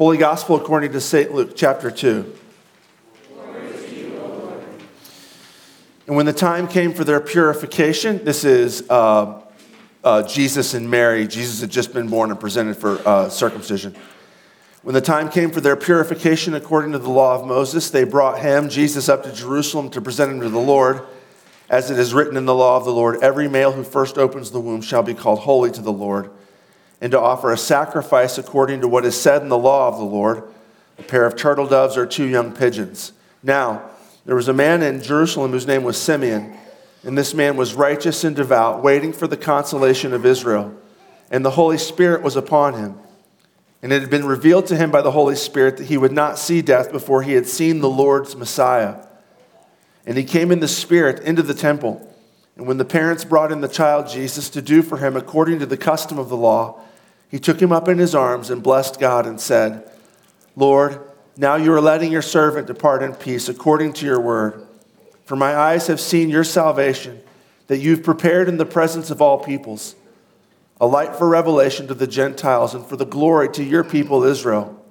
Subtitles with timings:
[0.00, 1.30] Holy Gospel according to St.
[1.30, 2.34] Luke, chapter 2.
[6.06, 9.42] And when the time came for their purification, this is uh,
[10.02, 11.26] uh, Jesus and Mary.
[11.26, 13.94] Jesus had just been born and presented for uh, circumcision.
[14.84, 18.40] When the time came for their purification according to the law of Moses, they brought
[18.40, 21.02] him, Jesus, up to Jerusalem to present him to the Lord.
[21.68, 24.50] As it is written in the law of the Lord, every male who first opens
[24.50, 26.30] the womb shall be called holy to the Lord,
[27.00, 30.04] and to offer a sacrifice according to what is said in the law of the
[30.04, 30.44] Lord
[31.00, 33.12] a pair of turtle doves or two young pigeons.
[33.42, 33.90] Now,
[34.26, 36.54] there was a man in Jerusalem whose name was Simeon,
[37.02, 40.74] and this man was righteous and devout, waiting for the consolation of Israel.
[41.30, 42.98] And the Holy Spirit was upon him.
[43.82, 46.38] And it had been revealed to him by the Holy Spirit that he would not
[46.38, 49.06] see death before he had seen the Lord's Messiah.
[50.04, 52.06] And he came in the Spirit into the temple.
[52.56, 55.66] And when the parents brought in the child Jesus to do for him according to
[55.66, 56.82] the custom of the law,
[57.30, 59.90] he took him up in his arms and blessed God and said,
[60.56, 61.00] Lord,
[61.36, 64.66] now you are letting your servant depart in peace according to your word.
[65.24, 67.20] For my eyes have seen your salvation,
[67.68, 69.94] that you've prepared in the presence of all peoples
[70.80, 74.82] a light for revelation to the Gentiles and for the glory to your people Israel.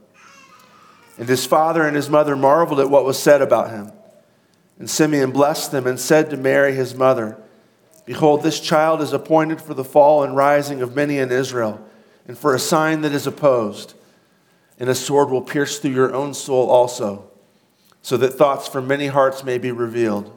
[1.17, 3.91] And his father and his mother marveled at what was said about him.
[4.77, 7.37] And Simeon blessed them and said to Mary, his mother,
[8.05, 11.85] Behold, this child is appointed for the fall and rising of many in Israel,
[12.29, 13.95] and for a sign that is opposed.
[14.79, 17.27] And a sword will pierce through your own soul also,
[18.03, 20.31] so that thoughts from many hearts may be revealed.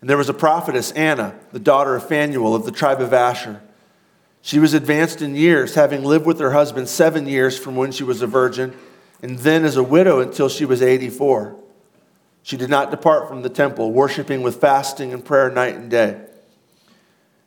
[0.00, 3.60] And there was a prophetess, Anna, the daughter of Phanuel of the tribe of Asher.
[4.40, 8.02] She was advanced in years, having lived with her husband seven years from when she
[8.02, 8.74] was a virgin,
[9.20, 11.56] and then as a widow until she was 84.
[12.42, 16.22] She did not depart from the temple, worshiping with fasting and prayer night and day.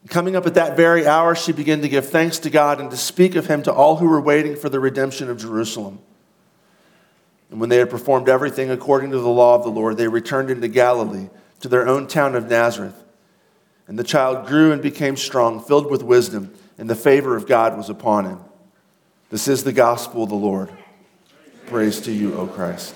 [0.07, 2.97] Coming up at that very hour, she began to give thanks to God and to
[2.97, 5.99] speak of him to all who were waiting for the redemption of Jerusalem.
[7.51, 10.49] And when they had performed everything according to the law of the Lord, they returned
[10.49, 11.29] into Galilee
[11.59, 13.03] to their own town of Nazareth.
[13.87, 17.77] And the child grew and became strong, filled with wisdom and the favor of God
[17.77, 18.39] was upon him.
[19.29, 20.71] This is the gospel of the Lord.
[21.67, 22.95] Praise to you, O Christ.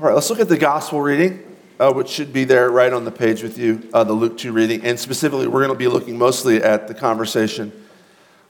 [0.00, 3.04] All right, let's look at the gospel reading, uh, which should be there right on
[3.04, 4.84] the page with you, uh, the Luke 2 reading.
[4.84, 7.72] And specifically, we're going to be looking mostly at the conversation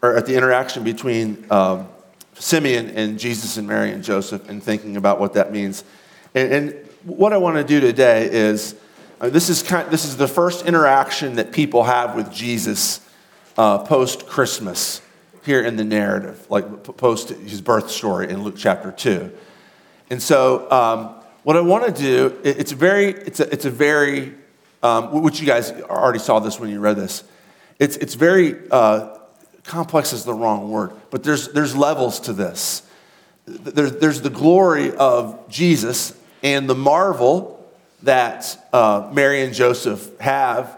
[0.02, 1.88] or at the interaction between um,
[2.34, 5.84] Simeon and Jesus and Mary and Joseph and thinking about what that means.
[6.34, 8.74] And, and what I want to do today is
[9.20, 13.00] uh, this, is kind, this is the first interaction that people have with Jesus
[13.56, 15.00] uh, post Christmas
[15.44, 19.30] here in the narrative, like post his birth story in Luke chapter 2.
[20.10, 24.34] And so, um, what I want to do, it's very, it's a, it's a very,
[24.82, 27.24] um, which you guys already saw this when you read this.
[27.78, 29.18] It's, it's very, uh,
[29.64, 32.82] complex is the wrong word, but there's, there's levels to this.
[33.46, 37.58] There's, there's the glory of Jesus and the marvel
[38.02, 40.76] that uh, Mary and Joseph have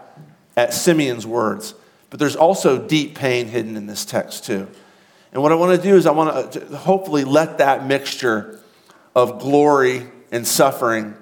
[0.57, 1.73] at Simeon's words.
[2.09, 4.67] But there's also deep pain hidden in this text, too.
[5.31, 8.61] And what I want to do is I want to hopefully let that mixture
[9.15, 11.15] of glory and suffering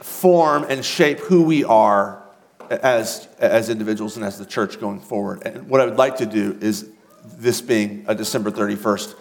[0.00, 2.22] form and shape who we are
[2.70, 5.42] as, as individuals and as the church going forward.
[5.46, 6.88] And what I would like to do is,
[7.24, 9.14] this being a December 31st,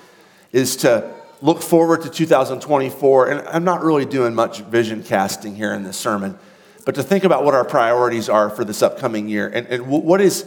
[0.52, 3.30] is to look forward to 2024.
[3.30, 6.38] And I'm not really doing much vision casting here in this sermon,
[6.86, 10.22] but to think about what our priorities are for this upcoming year and, and what
[10.22, 10.46] is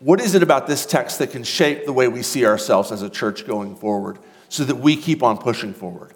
[0.00, 3.02] what is it about this text that can shape the way we see ourselves as
[3.02, 4.18] a church going forward
[4.48, 6.14] so that we keep on pushing forward?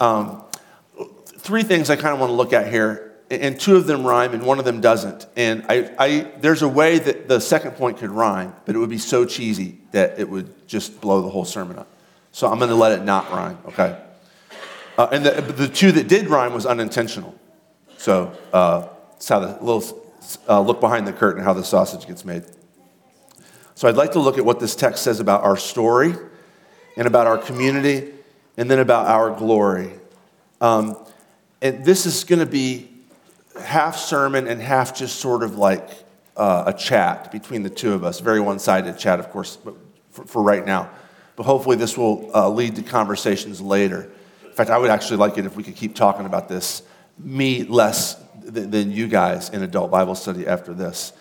[0.00, 0.42] Um,
[1.42, 4.34] three things I kind of want to look at here, and two of them rhyme
[4.34, 5.26] and one of them doesn't.
[5.36, 8.90] And I, I, there's a way that the second point could rhyme, but it would
[8.90, 11.88] be so cheesy that it would just blow the whole sermon up.
[12.30, 13.98] So I'm going to let it not rhyme, okay?
[14.96, 17.34] Uh, and the, the two that did rhyme was unintentional.
[17.96, 20.12] So uh, it's how the little
[20.48, 22.44] uh, look behind the curtain, how the sausage gets made.
[23.74, 26.14] So I'd like to look at what this text says about our story
[26.96, 28.12] and about our community
[28.56, 29.92] and then about our glory.
[30.60, 30.96] Um,
[31.62, 32.90] and this is going to be
[33.58, 35.88] half sermon and half just sort of like
[36.36, 38.20] uh, a chat between the two of us.
[38.20, 39.58] Very one sided chat, of course,
[40.10, 40.90] for, for, right now.
[41.36, 44.10] But hopefully, this will uh, lead to conversations later.
[44.44, 46.82] In fact, I would actually like it if we could keep talking about this,
[47.18, 51.12] me less than, than you guys in adult Bible study after this.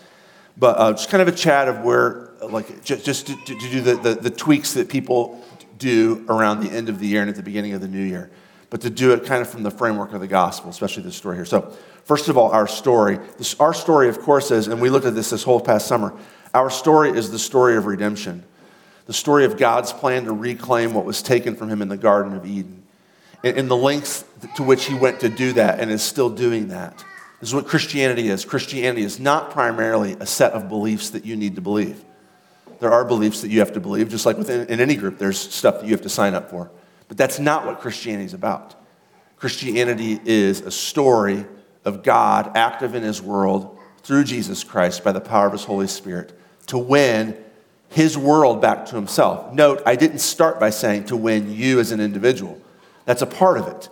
[0.57, 3.81] But uh, just kind of a chat of where like just, just to, to, do
[3.81, 5.43] the, the, the, tweaks that people
[5.77, 8.31] do around the end of the year and at the beginning of the new year,
[8.71, 11.35] but to do it kind of from the framework of the gospel, especially this story
[11.35, 11.45] here.
[11.45, 11.75] So,
[12.05, 13.19] first of all, our story.
[13.37, 16.17] This, our story, of course, is, and we looked at this this whole past summer,
[16.53, 18.43] our story is the story of redemption.
[19.05, 22.33] the story of God's plan to reclaim what was taken from him in the Garden
[22.33, 22.83] of Eden,
[23.43, 24.23] and, and the lengths
[24.55, 27.03] to which he went to do that and is still doing that.
[27.41, 28.45] This is what Christianity is.
[28.45, 32.01] Christianity is not primarily a set of beliefs that you need to believe.
[32.79, 35.37] There are beliefs that you have to believe, just like within in any group, there's
[35.37, 36.71] stuff that you have to sign up for.
[37.11, 38.73] But that's not what Christianity is about.
[39.35, 41.45] Christianity is a story
[41.83, 45.87] of God active in his world through Jesus Christ by the power of his Holy
[45.87, 46.31] Spirit
[46.67, 47.35] to win
[47.89, 49.53] his world back to himself.
[49.53, 52.57] Note, I didn't start by saying to win you as an individual.
[53.03, 53.89] That's a part of it.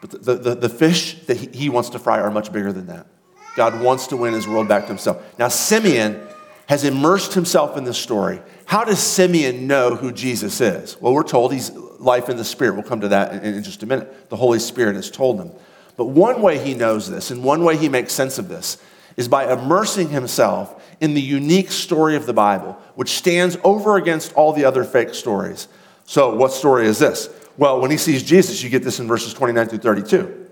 [0.00, 2.86] But the, the, the fish that he, he wants to fry are much bigger than
[2.86, 3.06] that.
[3.54, 5.22] God wants to win his world back to himself.
[5.38, 6.26] Now, Simeon
[6.68, 8.40] has immersed himself in this story.
[8.64, 10.98] How does Simeon know who Jesus is?
[11.02, 11.70] Well, we're told he's
[12.04, 12.74] life in the Spirit.
[12.74, 14.30] We'll come to that in, in just a minute.
[14.30, 15.50] The Holy Spirit has told him.
[15.96, 18.78] But one way he knows this, and one way he makes sense of this,
[19.16, 24.32] is by immersing himself in the unique story of the Bible, which stands over against
[24.34, 25.68] all the other fake stories.
[26.04, 27.28] So, what story is this?
[27.56, 30.50] Well, when he sees Jesus, you get this in verses 29 through 32.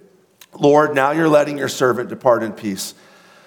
[0.58, 2.94] Lord, now you're letting your servant depart in peace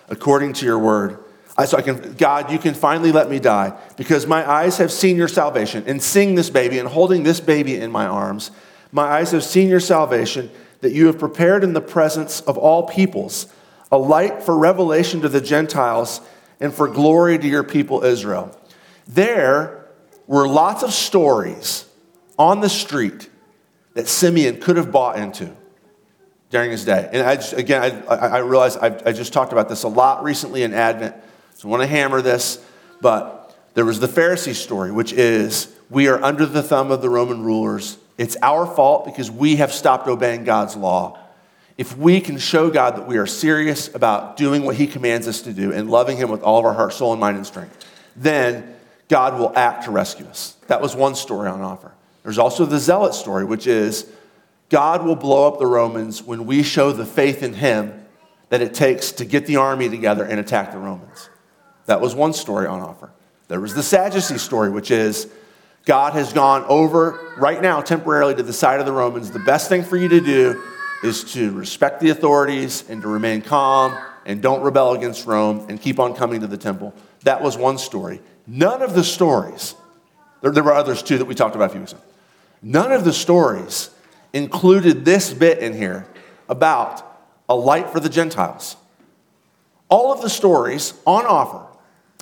[0.09, 1.23] according to your word.
[1.57, 4.91] I, so I can, God, you can finally let me die because my eyes have
[4.91, 5.83] seen your salvation.
[5.87, 8.51] And seeing this baby and holding this baby in my arms,
[8.91, 12.83] my eyes have seen your salvation that you have prepared in the presence of all
[12.83, 13.47] peoples,
[13.91, 16.21] a light for revelation to the Gentiles
[16.59, 18.57] and for glory to your people Israel.
[19.07, 19.87] There
[20.27, 21.85] were lots of stories
[22.37, 23.29] on the street
[23.93, 25.55] that Simeon could have bought into
[26.49, 27.09] during his day.
[27.11, 30.23] And I just, again, I, I realize I've, I just talked about this a lot
[30.23, 31.15] recently in Advent,
[31.55, 32.63] so I want to hammer this.
[33.01, 37.09] But there was the Pharisee story, which is we are under the thumb of the
[37.09, 37.97] Roman rulers.
[38.17, 41.19] It's our fault because we have stopped obeying God's law.
[41.77, 45.41] If we can show God that we are serious about doing what He commands us
[45.41, 47.85] to do and loving Him with all of our heart, soul, and mind and strength,
[48.15, 48.75] then
[49.09, 50.55] God will act to rescue us.
[50.67, 51.91] That was one story on offer.
[52.23, 54.09] There's also the zealot story, which is
[54.69, 58.05] God will blow up the Romans when we show the faith in Him
[58.49, 61.29] that it takes to get the army together and attack the Romans.
[61.85, 63.11] That was one story on offer.
[63.47, 65.27] There was the Sadducee story, which is
[65.85, 69.29] God has gone over right now temporarily to the side of the Romans.
[69.29, 70.63] The best thing for you to do
[71.03, 73.95] is to respect the authorities and to remain calm
[74.25, 76.93] and don't rebel against Rome and keep on coming to the temple.
[77.23, 78.21] That was one story.
[78.47, 79.75] None of the stories,
[80.41, 82.01] there, there were others too that we talked about a few weeks ago.
[82.63, 83.91] None of the stories
[84.33, 86.07] included this bit in here
[86.49, 87.03] about
[87.47, 88.75] a light for the Gentiles.
[89.87, 91.65] All of the stories on offer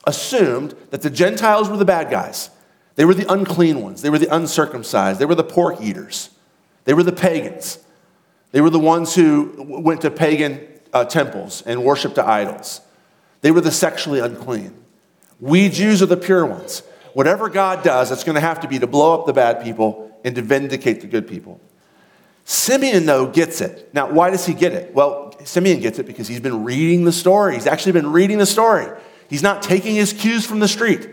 [0.06, 2.50] assumed that the Gentiles were the bad guys.
[2.96, 4.02] They were the unclean ones.
[4.02, 5.20] They were the uncircumcised.
[5.20, 6.30] They were the pork eaters.
[6.86, 7.80] They were the pagans.
[8.52, 12.82] They were the ones who went to pagan uh, temples and worshiped to idols.
[13.42, 14.74] They were the sexually unclean.
[15.40, 16.84] We Jews are the pure ones.
[17.14, 20.20] Whatever God does, it's going to have to be to blow up the bad people
[20.24, 21.60] and to vindicate the good people.
[22.46, 23.94] Simeon, though, gets it.
[23.94, 24.94] Now, why does he get it?
[24.94, 27.56] Well, Simeon gets it because he's been reading the story.
[27.56, 28.88] He's actually been reading the story.
[29.33, 31.09] He's not taking his cues from the street,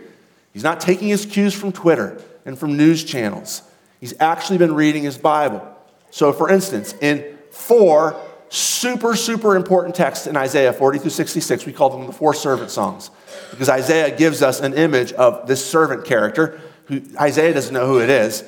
[0.53, 3.63] he's not taking his cues from Twitter and from news channels.
[3.99, 5.67] He's actually been reading his Bible.
[6.11, 8.15] So, for instance, in four
[8.49, 12.69] super, super important texts in Isaiah 40 through 66, we call them the four servant
[12.69, 13.09] songs
[13.49, 18.01] because Isaiah gives us an image of this servant character who Isaiah doesn't know who
[18.01, 18.43] it is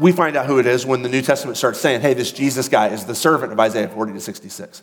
[0.00, 2.68] we find out who it is when the New Testament starts saying, hey, this Jesus
[2.68, 4.82] guy is the servant of Isaiah 40 to 66.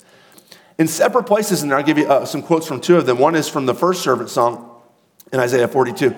[0.78, 3.18] In separate places in there, I'll give you uh, some quotes from two of them.
[3.18, 4.72] One is from the first servant song
[5.32, 6.16] in Isaiah 42.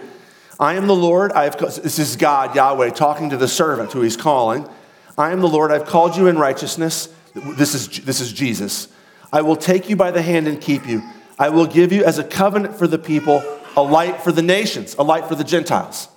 [0.60, 4.02] I am the Lord, I have, this is God, Yahweh, talking to the servant who
[4.02, 4.68] he's calling.
[5.16, 7.14] I am the Lord, I've called you in righteousness.
[7.36, 8.88] This is, this is Jesus.
[9.32, 11.04] I will take you by the hand and keep you.
[11.38, 13.44] I will give you as a covenant for the people,
[13.76, 16.08] a light for the nations, a light for the Gentiles.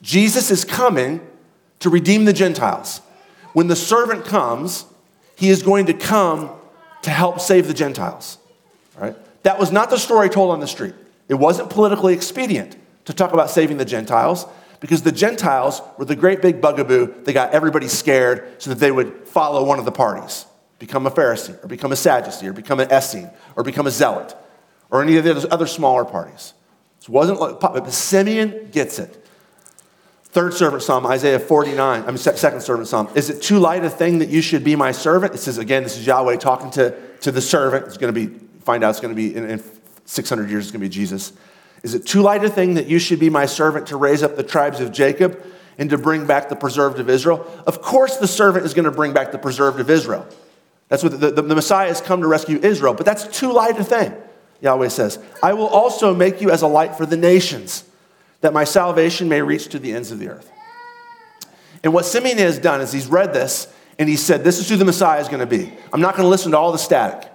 [0.00, 1.20] Jesus is coming
[1.80, 3.02] to redeem the Gentiles.
[3.52, 4.86] When the servant comes,
[5.36, 6.50] he is going to come
[7.02, 8.38] to help save the Gentiles.
[8.98, 9.16] Right?
[9.42, 10.94] That was not the story told on the street.
[11.28, 12.76] It wasn't politically expedient
[13.06, 14.46] to talk about saving the Gentiles
[14.80, 18.90] because the Gentiles were the great big bugaboo that got everybody scared so that they
[18.90, 20.46] would follow one of the parties,
[20.78, 24.34] become a Pharisee, or become a Sadducee, or become an Essene, or become a Zealot,
[24.90, 26.54] or any of the other smaller parties.
[27.00, 29.19] It wasn't like, but Simeon gets it.
[30.32, 33.10] Third servant song, Isaiah 49, I mean, second servant song.
[33.16, 35.34] Is it too light a thing that you should be my servant?
[35.34, 37.86] It says, again, this is Yahweh talking to, to the servant.
[37.86, 39.62] It's going to be, find out it's going to be, in, in
[40.04, 41.32] 600 years, it's going to be Jesus.
[41.82, 44.36] Is it too light a thing that you should be my servant to raise up
[44.36, 45.42] the tribes of Jacob
[45.78, 47.44] and to bring back the preserved of Israel?
[47.66, 50.28] Of course, the servant is going to bring back the preserved of Israel.
[50.88, 53.76] That's what the, the, the Messiah has come to rescue Israel, but that's too light
[53.80, 54.14] a thing,
[54.60, 55.18] Yahweh says.
[55.42, 57.82] I will also make you as a light for the nations
[58.40, 60.50] that my salvation may reach to the ends of the earth.
[61.82, 64.76] And what Simeon has done is he's read this and he said, This is who
[64.76, 65.72] the Messiah is going to be.
[65.92, 67.30] I'm not going to listen to all the static.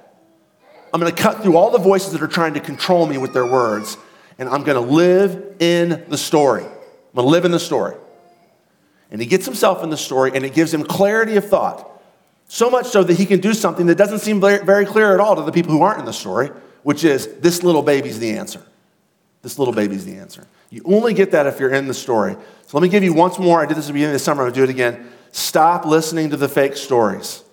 [0.94, 3.34] I'm going to cut through all the voices that are trying to control me with
[3.34, 3.98] their words,
[4.40, 6.64] and I'm going to live in the story.
[6.64, 7.96] I'm going to live in the story.
[9.12, 11.92] And he gets himself in the story, and it gives him clarity of thought.
[12.48, 15.36] So much so that he can do something that doesn't seem very clear at all
[15.36, 16.50] to the people who aren't in the story,
[16.84, 18.64] which is this little baby's the answer.
[19.46, 20.48] This little baby's the answer.
[20.72, 22.34] You only get that if you're in the story.
[22.66, 23.62] So let me give you once more.
[23.62, 24.48] I did this at the beginning of the summer.
[24.48, 25.08] To do it again.
[25.32, 27.44] Stop listening to the fake stories.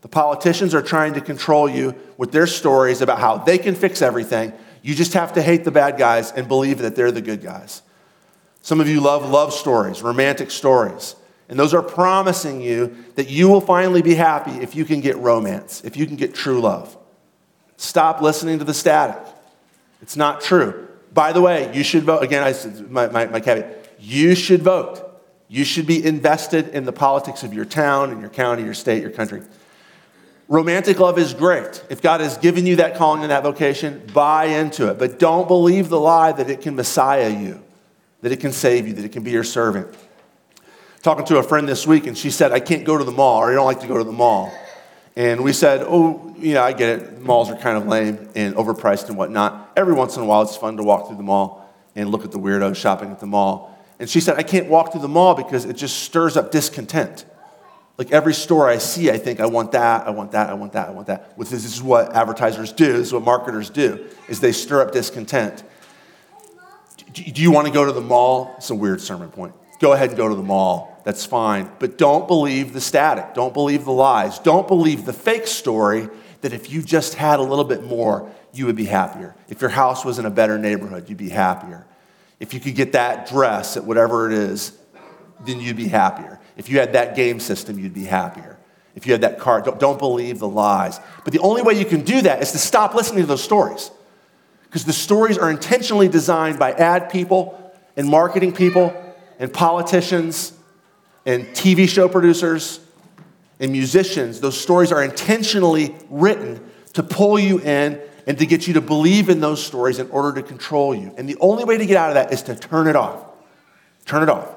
[0.00, 4.02] The politicians are trying to control you with their stories about how they can fix
[4.02, 4.52] everything.
[4.82, 7.82] You just have to hate the bad guys and believe that they're the good guys.
[8.60, 11.14] Some of you love love stories, romantic stories.
[11.48, 15.16] And those are promising you that you will finally be happy if you can get
[15.18, 16.98] romance, if you can get true love.
[17.76, 19.22] Stop listening to the static.
[20.02, 20.87] It's not true.
[21.12, 22.22] By the way, you should vote.
[22.22, 22.54] Again, I,
[22.88, 23.96] my, my, my caveat.
[23.98, 25.04] You should vote.
[25.48, 29.02] You should be invested in the politics of your town, in your county, your state,
[29.02, 29.42] your country.
[30.46, 31.84] Romantic love is great.
[31.90, 34.98] If God has given you that calling and that vocation, buy into it.
[34.98, 37.62] But don't believe the lie that it can messiah you,
[38.22, 39.94] that it can save you, that it can be your servant.
[41.02, 43.40] Talking to a friend this week, and she said, I can't go to the mall,
[43.40, 44.52] or I don't like to go to the mall.
[45.18, 47.20] And we said, Oh, yeah, I get it.
[47.20, 49.72] Malls are kind of lame and overpriced and whatnot.
[49.76, 52.30] Every once in a while, it's fun to walk through the mall and look at
[52.30, 53.76] the weirdos shopping at the mall.
[53.98, 57.24] And she said, I can't walk through the mall because it just stirs up discontent.
[57.96, 60.74] Like every store I see, I think, I want that, I want that, I want
[60.74, 61.36] that, I want that.
[61.36, 65.64] This is what advertisers do, this is what marketers do, is they stir up discontent.
[67.12, 68.54] Do you want to go to the mall?
[68.58, 69.52] It's a weird sermon point.
[69.80, 70.97] Go ahead and go to the mall.
[71.08, 71.70] That's fine.
[71.78, 73.32] But don't believe the static.
[73.32, 74.38] Don't believe the lies.
[74.40, 76.10] Don't believe the fake story
[76.42, 79.34] that if you just had a little bit more, you would be happier.
[79.48, 81.86] If your house was in a better neighborhood, you'd be happier.
[82.40, 84.76] If you could get that dress at whatever it is,
[85.46, 86.40] then you'd be happier.
[86.58, 88.58] If you had that game system, you'd be happier.
[88.94, 91.00] If you had that car, don't, don't believe the lies.
[91.24, 93.90] But the only way you can do that is to stop listening to those stories.
[94.64, 98.92] Because the stories are intentionally designed by ad people and marketing people
[99.38, 100.52] and politicians
[101.28, 102.80] and TV show producers
[103.60, 104.40] and musicians.
[104.40, 109.28] Those stories are intentionally written to pull you in and to get you to believe
[109.28, 111.12] in those stories in order to control you.
[111.18, 113.26] And the only way to get out of that is to turn it off.
[114.06, 114.48] Turn it off.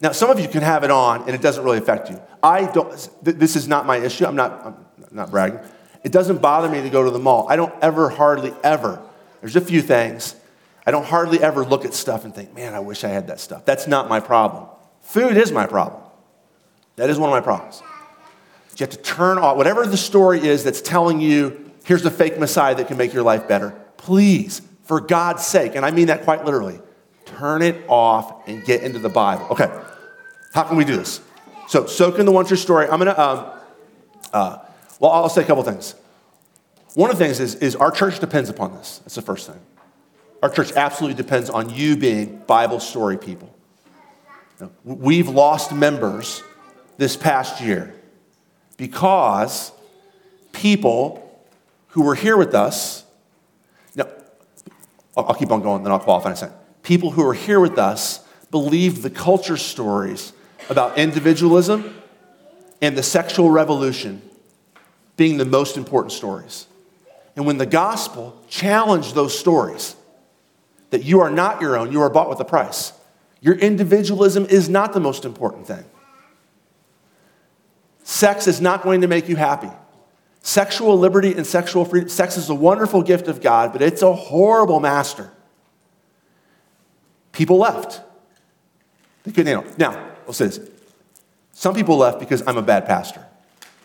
[0.00, 2.22] Now, some of you can have it on and it doesn't really affect you.
[2.44, 2.90] I don't,
[3.22, 4.24] this is not my issue.
[4.24, 4.76] I'm not, I'm
[5.10, 5.58] not bragging.
[6.04, 7.48] It doesn't bother me to go to the mall.
[7.48, 9.02] I don't ever, hardly ever,
[9.40, 10.36] there's a few things.
[10.86, 13.40] I don't hardly ever look at stuff and think, man, I wish I had that
[13.40, 13.64] stuff.
[13.64, 14.68] That's not my problem.
[15.00, 15.99] Food is my problem.
[16.96, 17.82] That is one of my problems.
[18.80, 22.38] You have to turn off whatever the story is that's telling you here's the fake
[22.38, 23.78] Messiah that can make your life better.
[23.98, 26.80] Please, for God's sake, and I mean that quite literally,
[27.26, 29.46] turn it off and get into the Bible.
[29.50, 29.70] Okay,
[30.54, 31.20] how can we do this?
[31.68, 32.88] So, soak in the one true story.
[32.88, 33.50] I'm gonna, um,
[34.32, 34.58] uh,
[34.98, 35.94] well, I'll say a couple things.
[36.94, 38.98] One of the things is, is our church depends upon this.
[38.98, 39.60] That's the first thing.
[40.42, 43.54] Our church absolutely depends on you being Bible story people.
[44.84, 46.42] we've lost members
[47.00, 47.94] this past year
[48.76, 49.72] because
[50.52, 51.42] people
[51.88, 53.04] who were here with us,
[53.94, 54.06] now,
[55.16, 56.56] I'll keep on going, then I'll qualify in a second.
[56.82, 60.34] People who were here with us believed the culture stories
[60.68, 62.02] about individualism
[62.82, 64.20] and the sexual revolution
[65.16, 66.66] being the most important stories.
[67.34, 69.96] And when the gospel challenged those stories,
[70.90, 72.92] that you are not your own, you are bought with a price.
[73.40, 75.84] Your individualism is not the most important thing.
[78.10, 79.70] Sex is not going to make you happy.
[80.42, 84.12] Sexual liberty and sexual freedom, sex is a wonderful gift of God, but it's a
[84.12, 85.30] horrible master.
[87.30, 88.00] People left.
[89.22, 89.72] They couldn't handle.
[89.72, 89.78] it.
[89.78, 90.58] Now, I'll say this.
[91.52, 93.24] Some people left because I'm a bad pastor.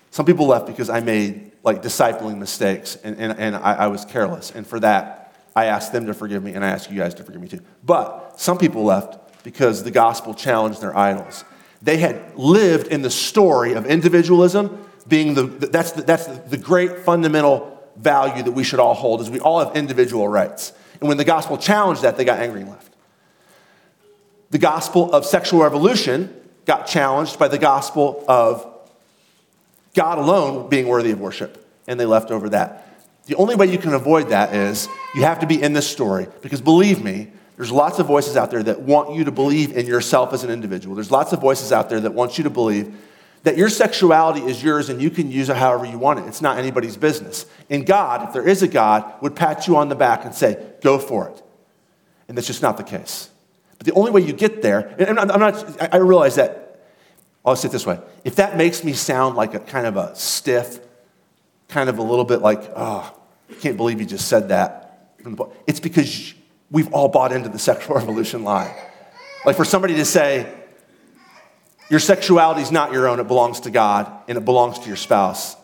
[0.10, 4.06] Some people left because I made like discipling mistakes and, and, and I, I was
[4.06, 4.50] careless.
[4.50, 7.24] And for that, I asked them to forgive me and I ask you guys to
[7.24, 7.62] forgive me too.
[7.84, 11.46] But some people left because the gospel challenged their idols.
[11.86, 17.00] They had lived in the story of individualism being the, that's, the, that's the great
[17.02, 20.74] fundamental value that we should all hold is we all have individual rights.
[21.00, 22.92] And when the gospel challenged that, they got angry and left.
[24.50, 28.66] The gospel of sexual revolution got challenged by the gospel of
[29.94, 32.82] God alone being worthy of worship, and they left over that.
[33.28, 36.26] The only way you can avoid that is you have to be in this story,
[36.42, 39.86] because believe me, there's lots of voices out there that want you to believe in
[39.86, 40.96] yourself as an individual.
[40.96, 42.96] There's lots of voices out there that want you to believe
[43.44, 46.26] that your sexuality is yours and you can use it however you want it.
[46.26, 47.46] It's not anybody's business.
[47.70, 50.74] And God, if there is a God, would pat you on the back and say,
[50.82, 51.44] go for it.
[52.28, 53.30] And that's just not the case.
[53.78, 56.62] But the only way you get there, and I'm not, I realize that,
[57.46, 60.16] I'll say it this way if that makes me sound like a kind of a
[60.16, 60.80] stiff,
[61.70, 63.16] kind of a little bit like, oh,
[63.50, 65.12] I can't believe you just said that.
[65.68, 66.34] It's because
[66.72, 68.76] we've all bought into the sexual revolution lie.
[69.46, 70.52] Like for somebody to say,
[71.90, 74.98] your sexuality is not your own, it belongs to God and it belongs to your
[74.98, 75.56] spouse.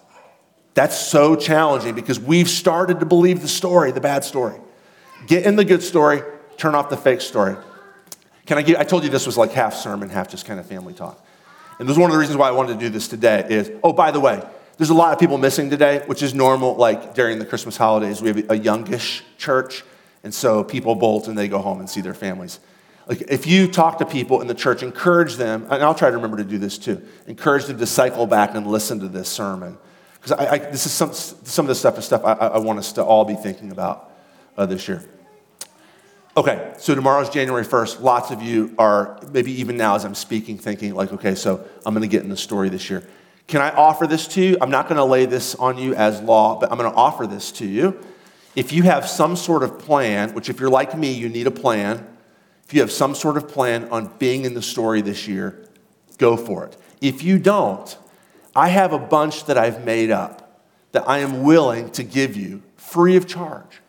[0.74, 4.56] That's so challenging because we've started to believe the story, the bad story.
[5.28, 6.22] Get in the good story,
[6.58, 7.56] turn off the fake story.
[8.46, 10.66] Can I give, I told you this was like half sermon, half just kind of
[10.66, 11.24] family talk.
[11.80, 13.72] And this is one of the reasons why I wanted to do this today is,
[13.84, 14.42] oh, by the way,
[14.78, 16.76] there's a lot of people missing today, which is normal.
[16.76, 19.84] Like during the Christmas holidays, we have a youngish church,
[20.24, 22.60] and so people bolt and they go home and see their families.
[23.08, 26.16] Like if you talk to people in the church, encourage them, and I'll try to
[26.16, 27.02] remember to do this too.
[27.28, 29.78] Encourage them to cycle back and listen to this sermon,
[30.22, 30.38] because
[30.72, 33.26] this is some some of the stuff and stuff I, I, want us to all
[33.26, 34.12] be thinking about
[34.58, 35.04] uh, this year.
[36.38, 38.00] Okay, so tomorrow's January 1st.
[38.00, 41.94] Lots of you are, maybe even now as I'm speaking, thinking, like, okay, so I'm
[41.94, 43.06] going to get in the story this year.
[43.48, 44.58] Can I offer this to you?
[44.62, 47.28] I'm not going to lay this on you as law, but I'm going to offer
[47.28, 48.00] this to you.
[48.56, 51.52] If you have some sort of plan, which if you're like me, you need a
[51.52, 52.08] plan,
[52.66, 55.68] if you have some sort of plan on being in the story this year,
[56.18, 56.78] go for it.
[57.02, 57.98] If you don't,
[58.56, 62.62] I have a bunch that I've made up that I am willing to give you
[62.76, 63.82] free of charge.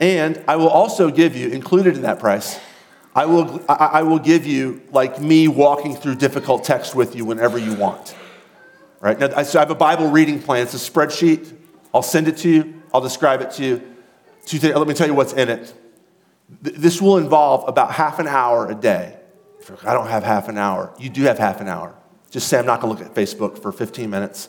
[0.00, 2.58] And I will also give you, included in that price,
[3.14, 7.58] I will, I will give you like me walking through difficult text with you whenever
[7.58, 8.16] you want.
[9.00, 9.18] Right?
[9.18, 10.62] Now, so I have a Bible reading plan.
[10.62, 11.54] It's a spreadsheet.
[11.92, 12.81] I'll send it to you.
[12.92, 13.82] I'll describe it to you.
[14.44, 15.72] Tuesday, let me tell you what's in it.
[16.60, 19.18] This will involve about half an hour a day.
[19.84, 20.92] I don't have half an hour.
[20.98, 21.94] You do have half an hour.
[22.30, 24.48] Just say, I'm not going to look at Facebook for 15 minutes,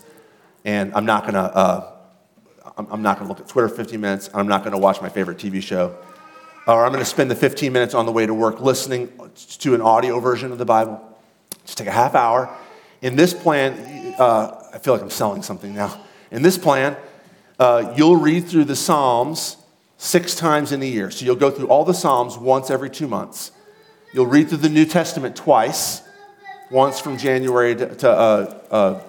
[0.66, 1.94] and I'm not going to uh,
[2.78, 4.28] I'm not going to look at Twitter 15 minutes.
[4.28, 5.96] And I'm not going to watch my favorite TV show.
[6.66, 9.76] Or I'm going to spend the 15 minutes on the way to work listening to
[9.76, 11.02] an audio version of the Bible.
[11.66, 12.50] Just take a half hour.
[13.02, 16.02] In this plan, uh, I feel like I'm selling something now.
[16.32, 16.96] In this plan,
[17.60, 19.58] uh, you'll read through the Psalms
[19.98, 21.12] six times in a year.
[21.12, 23.52] So you'll go through all the Psalms once every two months.
[24.14, 26.02] You'll read through the New Testament twice,
[26.70, 29.02] once from January to, to uh, uh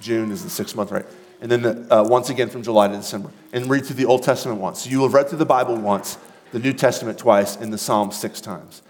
[0.00, 1.06] June is the sixth month, right?
[1.44, 4.22] and then the, uh, once again from July to December, and read through the Old
[4.22, 4.82] Testament once.
[4.82, 6.16] So you will have read through the Bible once,
[6.52, 8.80] the New Testament twice, and the Psalms six times.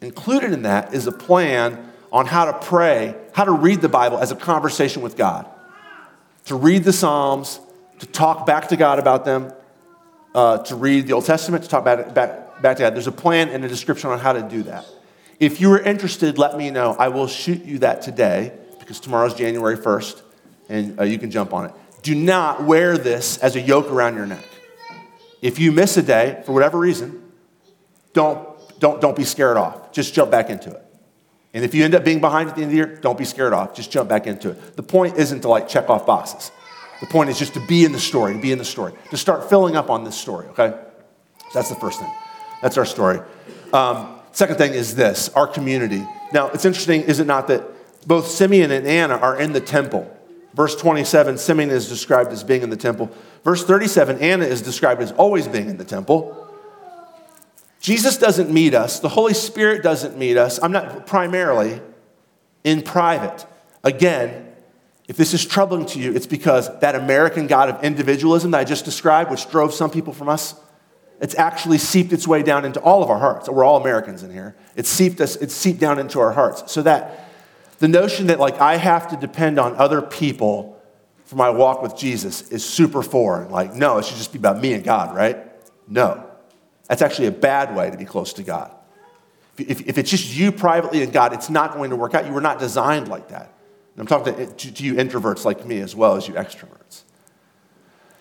[0.00, 4.16] Included in that is a plan on how to pray, how to read the Bible
[4.16, 5.46] as a conversation with God.
[6.46, 7.60] To read the Psalms,
[7.98, 9.52] to talk back to God about them,
[10.34, 12.94] uh, to read the Old Testament, to talk back, back, back to God.
[12.94, 14.86] There's a plan and a description on how to do that.
[15.40, 16.96] If you are interested, let me know.
[16.98, 20.22] I will shoot you that today because tomorrow's January 1st
[20.68, 24.16] and uh, you can jump on it do not wear this as a yoke around
[24.16, 24.44] your neck.
[25.42, 27.22] If you miss a day, for whatever reason,
[28.12, 28.48] don't,
[28.80, 29.92] don't, don't be scared off.
[29.92, 30.84] Just jump back into it.
[31.54, 33.24] And if you end up being behind at the end of the year, don't be
[33.24, 33.74] scared off.
[33.74, 34.76] Just jump back into it.
[34.76, 36.50] The point isn't to like check off boxes.
[37.00, 39.16] The point is just to be in the story, to be in the story, to
[39.16, 40.70] start filling up on this story, okay?
[40.70, 42.12] So that's the first thing.
[42.60, 43.20] That's our story.
[43.72, 46.06] Um, second thing is this our community.
[46.32, 47.64] Now, it's interesting, is it not, that
[48.06, 50.14] both Simeon and Anna are in the temple.
[50.54, 53.10] Verse 27, Simeon is described as being in the temple.
[53.44, 56.46] Verse 37, Anna is described as always being in the temple.
[57.80, 60.58] Jesus doesn't meet us, the Holy Spirit doesn't meet us.
[60.60, 61.80] I'm not primarily
[62.64, 63.46] in private.
[63.84, 64.47] Again,
[65.08, 68.64] if this is troubling to you, it's because that American God of individualism that I
[68.64, 70.54] just described, which drove some people from us,
[71.20, 73.48] it's actually seeped its way down into all of our hearts.
[73.48, 74.54] We're all Americans in here.
[74.76, 76.70] It's seeped us, it's seeped down into our hearts.
[76.70, 77.26] So that
[77.78, 80.80] the notion that like I have to depend on other people
[81.24, 83.50] for my walk with Jesus is super foreign.
[83.50, 85.38] Like, no, it should just be about me and God, right?
[85.88, 86.24] No.
[86.86, 88.74] That's actually a bad way to be close to God.
[89.56, 92.26] If, if it's just you privately and God, it's not going to work out.
[92.26, 93.52] You were not designed like that.
[94.00, 97.02] I'm talking to, to, to you introverts like me as well as you extroverts.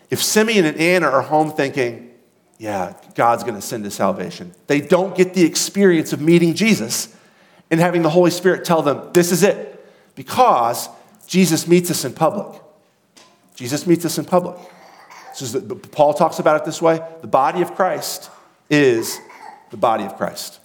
[0.10, 2.12] If Simeon and Anna are home thinking,
[2.58, 7.16] yeah, God's going to send us salvation, they don't get the experience of meeting Jesus
[7.70, 9.74] and having the Holy Spirit tell them, this is it.
[10.16, 10.90] Because
[11.28, 12.62] Jesus meets us in public.
[13.56, 14.58] Jesus meets us in public.
[15.34, 18.32] So Paul talks about it this way the body of Christ
[18.70, 19.20] is
[19.70, 20.60] the body of Christ.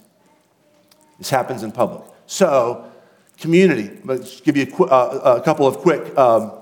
[1.19, 2.03] This happens in public.
[2.25, 2.91] So,
[3.43, 3.91] community.
[4.03, 6.53] Let's give you a, qu- uh, a couple of quick um,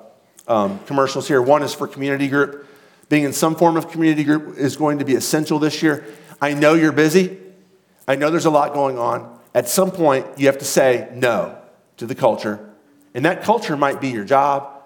[0.49, 1.41] um, commercials here.
[1.41, 2.67] One is for community group.
[3.07, 6.03] Being in some form of community group is going to be essential this year.
[6.41, 7.37] I know you're busy.
[8.05, 11.57] I know there's a lot going on at some point, you have to say no
[11.97, 12.69] to the culture.
[13.13, 14.83] And that culture might be your job,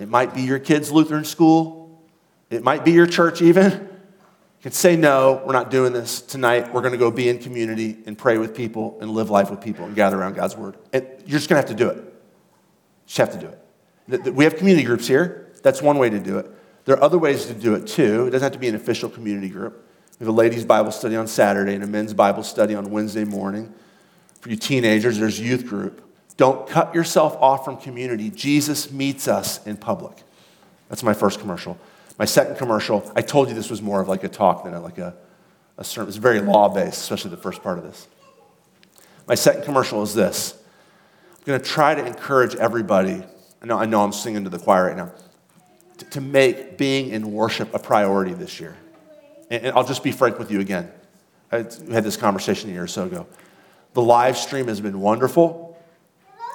[0.00, 2.02] it might be your kids' Lutheran school,
[2.50, 3.88] it might be your church, even.
[4.58, 6.74] You can say, no, we're not doing this tonight.
[6.74, 9.60] We're going to go be in community and pray with people and live life with
[9.60, 10.76] people and gather around God's word.
[10.92, 11.96] And you're just going to have to do it.
[11.98, 12.12] You
[13.06, 14.34] just have to do it.
[14.34, 15.52] We have community groups here.
[15.62, 16.50] That's one way to do it.
[16.86, 18.26] There are other ways to do it too.
[18.26, 19.86] It doesn't have to be an official community group.
[20.18, 23.24] We have a ladies' Bible study on Saturday and a men's Bible study on Wednesday
[23.24, 23.72] morning.
[24.40, 26.02] For you teenagers, there's youth group.
[26.36, 28.30] Don't cut yourself off from community.
[28.30, 30.22] Jesus meets us in public.
[30.88, 31.78] That's my first commercial.
[32.18, 34.80] My second commercial, I told you this was more of like a talk than a,
[34.80, 35.14] like a,
[35.76, 36.08] a sermon.
[36.08, 38.08] It's very law based, especially the first part of this.
[39.28, 40.54] My second commercial is this
[41.38, 43.22] I'm going to try to encourage everybody.
[43.62, 45.12] I know, I know I'm singing to the choir right now.
[46.10, 48.76] To, make being in worship a priority this year.
[49.50, 50.90] And, and I'll just be frank with you again.
[51.50, 53.26] I had this conversation a year or so ago.
[53.94, 55.76] The live stream has been wonderful.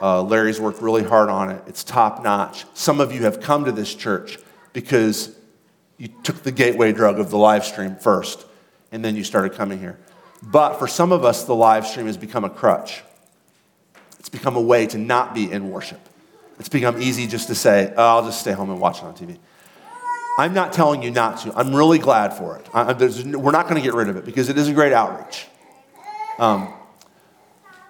[0.02, 1.62] Uh, Larry's worked really hard on it.
[1.68, 2.66] It's top notch.
[2.74, 4.38] Some of you have come to this church
[4.72, 5.36] because
[5.98, 8.46] you took the gateway drug of the live stream first,
[8.92, 10.00] and then you started coming here.
[10.42, 13.04] But for some of us, the live stream has become a crutch.
[14.20, 16.00] It's become a way to not be in worship.
[16.60, 19.16] It's become easy just to say, oh, I'll just stay home and watch it on
[19.16, 19.38] TV.
[20.38, 21.54] I'm not telling you not to.
[21.56, 22.68] I'm really glad for it.
[22.74, 25.48] I, we're not going to get rid of it because it is a great outreach.
[26.40, 26.74] Um,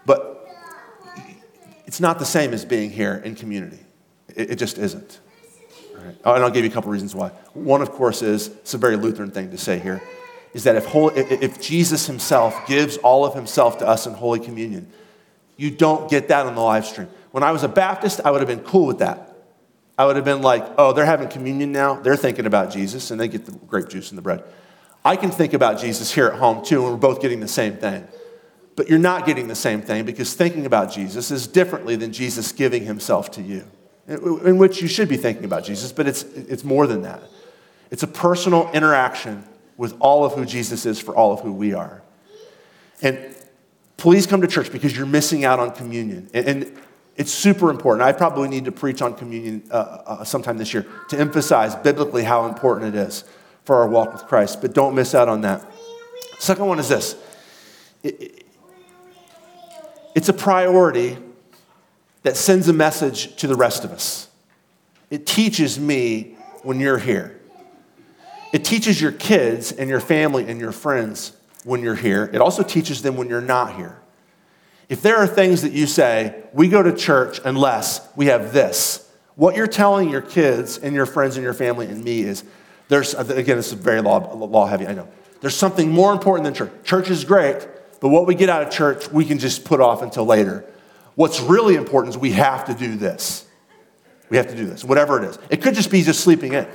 [0.06, 0.48] but
[1.86, 3.80] it's not the same as being here in community.
[4.36, 5.20] It, it just isn't.
[6.04, 6.16] Right.
[6.26, 7.30] And I'll give you a couple reasons why.
[7.54, 10.02] One, of course, is it's a very Lutheran thing to say here,
[10.54, 14.40] is that if, Holy, if Jesus himself gives all of himself to us in Holy
[14.40, 14.92] Communion,
[15.58, 17.08] you don't get that on the live stream.
[17.32, 19.36] When I was a Baptist, I would have been cool with that.
[19.98, 21.96] I would have been like, oh, they're having communion now.
[21.96, 24.44] They're thinking about Jesus, and they get the grape juice and the bread.
[25.06, 27.78] I can think about Jesus here at home too, and we're both getting the same
[27.78, 28.08] thing.
[28.76, 32.52] But you're not getting the same thing because thinking about Jesus is differently than Jesus
[32.52, 33.66] giving himself to you
[34.08, 37.22] in which you should be thinking about Jesus, but it's, it's more than that.
[37.90, 39.44] It's a personal interaction
[39.78, 42.02] with all of who Jesus is for all of who we are.
[43.02, 43.36] And
[43.98, 46.30] please come to church because you're missing out on communion.
[46.34, 46.78] And, and
[47.16, 48.04] it's super important.
[48.08, 52.24] I probably need to preach on communion uh, uh, sometime this year to emphasize biblically
[52.24, 53.24] how important it is
[53.64, 55.66] for our walk with Christ, but don't miss out on that.
[56.40, 57.16] Second one is this
[58.02, 58.46] it, it,
[60.16, 61.18] it's a priority
[62.24, 64.30] that sends a message to the rest of us.
[65.10, 67.40] It teaches me when you're here.
[68.52, 71.34] It teaches your kids and your family and your friends
[71.64, 72.30] when you're here.
[72.34, 74.00] It also teaches them when you're not here.
[74.90, 79.10] If there are things that you say, we go to church unless we have this,
[79.36, 82.44] what you're telling your kids and your friends and your family and me is
[82.90, 85.08] there's, again, this is very law, law heavy, I know.
[85.42, 86.72] There's something more important than church.
[86.84, 87.68] Church is great,
[88.02, 90.64] but what we get out of church, we can just put off until later.
[91.16, 93.46] What's really important is we have to do this.
[94.30, 95.40] We have to do this, whatever it is.
[95.50, 96.68] It could just be just sleeping in.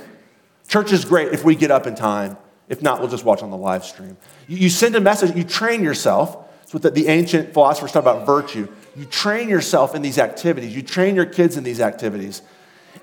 [0.67, 2.37] Church is great if we get up in time.
[2.69, 4.15] If not, we'll just watch on the live stream.
[4.47, 6.47] You, send a message, you train yourself.
[6.61, 8.67] It's what the, the ancient philosophers talk about virtue.
[8.95, 12.43] You train yourself in these activities, you train your kids in these activities.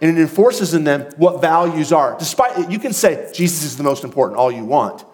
[0.01, 2.17] And it enforces in them what values are.
[2.19, 5.05] Despite you can say Jesus is the most important all you want.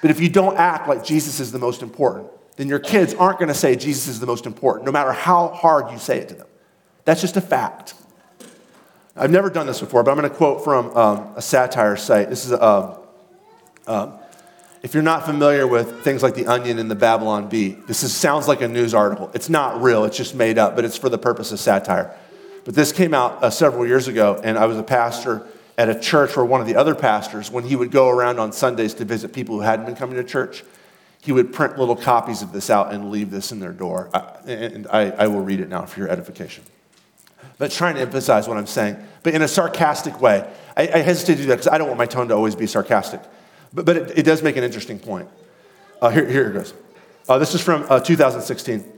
[0.00, 3.38] But if you don't act like Jesus is the most important, then your kids aren't
[3.38, 6.28] going to say Jesus is the most important, no matter how hard you say it
[6.28, 6.46] to them.
[7.04, 7.94] That's just a fact.
[9.16, 12.28] I've never done this before, but I'm going to quote from um, a satire site.
[12.28, 12.96] This is um,
[13.86, 14.18] um,
[14.82, 18.12] if you're not familiar with things like The Onion and the Babylon Bee, this is,
[18.12, 19.30] sounds like a news article.
[19.34, 22.14] It's not real, it's just made up, but it's for the purpose of satire.
[22.64, 25.98] But this came out uh, several years ago, and I was a pastor at a
[25.98, 29.04] church where one of the other pastors, when he would go around on Sundays to
[29.04, 30.64] visit people who hadn't been coming to church,
[31.28, 34.08] he would print little copies of this out and leave this in their door.
[34.46, 36.64] and I, I will read it now for your edification.
[37.58, 40.50] But trying to emphasize what I'm saying, but in a sarcastic way.
[40.74, 42.66] I, I hesitate to do that because I don't want my tone to always be
[42.66, 43.20] sarcastic.
[43.74, 45.28] But, but it, it does make an interesting point.
[46.00, 46.72] Uh, here, here it goes.
[47.28, 48.90] Uh, this is from uh, 2016.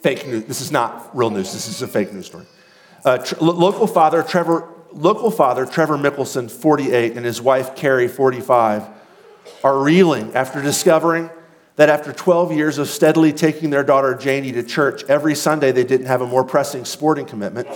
[0.00, 0.46] Fake news.
[0.46, 1.52] This is not real news.
[1.52, 2.46] This is a fake news story.
[3.04, 9.01] Uh, tr- local father Trevor, local father Trevor Mickelson, 48, and his wife Carrie, 45
[9.64, 11.30] are reeling after discovering
[11.76, 15.84] that after 12 years of steadily taking their daughter Janie to church every Sunday, they
[15.84, 17.66] didn't have a more pressing sporting commitment,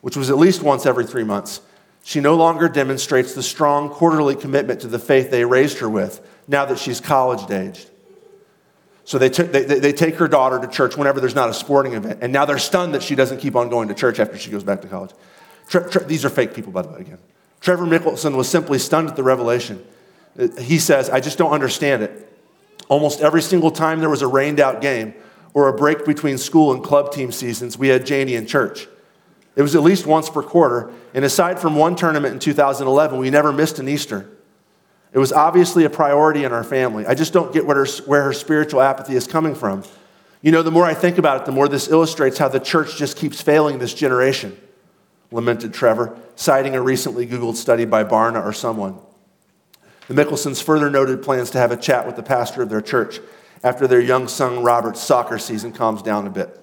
[0.00, 1.60] which was at least once every three months.
[2.02, 6.26] She no longer demonstrates the strong quarterly commitment to the faith they raised her with
[6.46, 7.90] now that she's college aged.
[9.04, 11.92] So they, t- they, they take her daughter to church whenever there's not a sporting
[11.92, 14.50] event, and now they're stunned that she doesn't keep on going to church after she
[14.50, 15.10] goes back to college.
[15.68, 17.18] Tre- tre- these are fake people, by the way, again.
[17.60, 19.84] Trevor Mickelson was simply stunned at the revelation
[20.58, 22.22] he says, I just don't understand it.
[22.88, 25.14] Almost every single time there was a rained out game
[25.54, 28.86] or a break between school and club team seasons, we had Janie in church.
[29.56, 30.92] It was at least once per quarter.
[31.14, 34.28] And aside from one tournament in 2011, we never missed an Easter.
[35.12, 37.06] It was obviously a priority in our family.
[37.06, 39.82] I just don't get where her, where her spiritual apathy is coming from.
[40.42, 42.98] You know, the more I think about it, the more this illustrates how the church
[42.98, 44.58] just keeps failing this generation,
[45.32, 48.98] lamented Trevor, citing a recently Googled study by Barna or someone.
[50.08, 53.20] The Mickelsons further noted plans to have a chat with the pastor of their church
[53.64, 56.62] after their young son Robert's soccer season calms down a bit.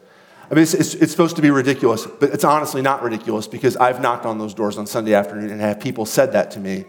[0.49, 3.75] I mean, it's, it's, it's, supposed to be ridiculous, but it's honestly not ridiculous because
[3.77, 6.85] I've knocked on those doors on Sunday afternoon and have people said that to me.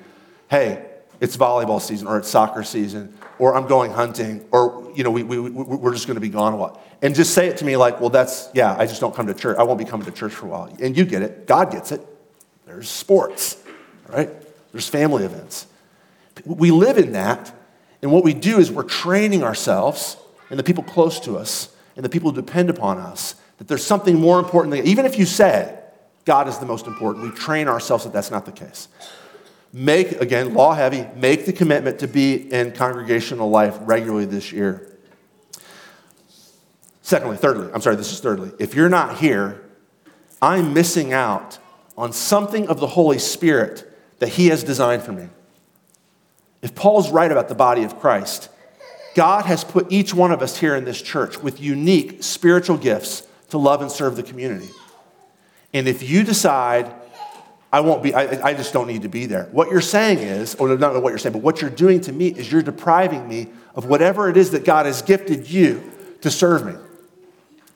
[0.51, 0.85] Hey,
[1.21, 5.23] it's volleyball season or it's soccer season or I'm going hunting or, you know, we,
[5.23, 6.83] we, we're just going to be gone a while.
[7.01, 9.35] And just say it to me like, well, that's, yeah, I just don't come to
[9.35, 9.57] church.
[9.59, 10.77] I won't be coming to church for a while.
[10.81, 11.47] And you get it.
[11.47, 12.05] God gets it.
[12.67, 13.63] There's sports,
[14.09, 14.31] right?
[14.73, 15.67] There's family events.
[16.45, 17.53] We live in that.
[18.03, 20.17] And what we do is we're training ourselves
[20.51, 23.85] and the people close to us and the people who depend upon us that there's
[23.85, 25.79] something more important than, even if you say
[26.25, 28.89] God is the most important, we train ourselves that that's not the case.
[29.73, 34.99] Make, again, law heavy, make the commitment to be in congregational life regularly this year.
[37.03, 38.53] Secondly, thirdly, I'm sorry, this is thirdly.
[38.59, 39.63] If you're not here,
[40.41, 41.59] I'm missing out
[41.99, 45.29] on something of the Holy Spirit that He has designed for me.
[46.65, 48.49] If Paul's right about the body of Christ,
[49.15, 53.29] God has put each one of us here in this church with unique spiritual gifts
[53.51, 54.71] to love and serve the community.
[55.75, 56.91] And if you decide,
[57.71, 60.57] I won't be, I, I just don't need to be there, what you're saying is,
[60.59, 63.29] oh, or not what you're saying, but what you're doing to me is you're depriving
[63.29, 66.73] me of whatever it is that God has gifted you to serve me.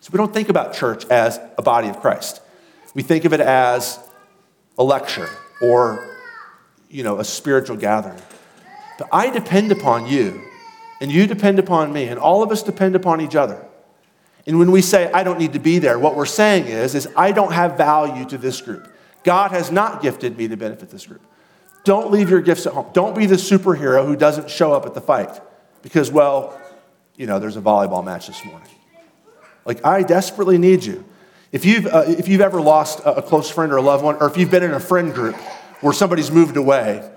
[0.01, 2.41] So we don't think about church as a body of Christ.
[2.95, 3.99] We think of it as
[4.79, 5.29] a lecture
[5.61, 6.09] or,
[6.89, 8.23] you know, a spiritual gathering.
[8.99, 10.43] But I depend upon you,
[11.01, 13.65] and you depend upon me, and all of us depend upon each other.
[14.47, 17.09] And when we say, I don't need to be there, what we're saying is, is
[17.17, 18.93] I don't have value to this group.
[19.23, 21.23] God has not gifted me to benefit this group.
[21.85, 22.87] Don't leave your gifts at home.
[22.93, 25.41] Don't be the superhero who doesn't show up at the fight
[25.83, 26.59] because, well,
[27.17, 28.69] you know, there's a volleyball match this morning.
[29.65, 31.05] Like, I desperately need you.
[31.53, 34.17] If you've, uh, if you've ever lost a, a close friend or a loved one,
[34.17, 35.37] or if you've been in a friend group
[35.81, 37.09] where somebody's moved away,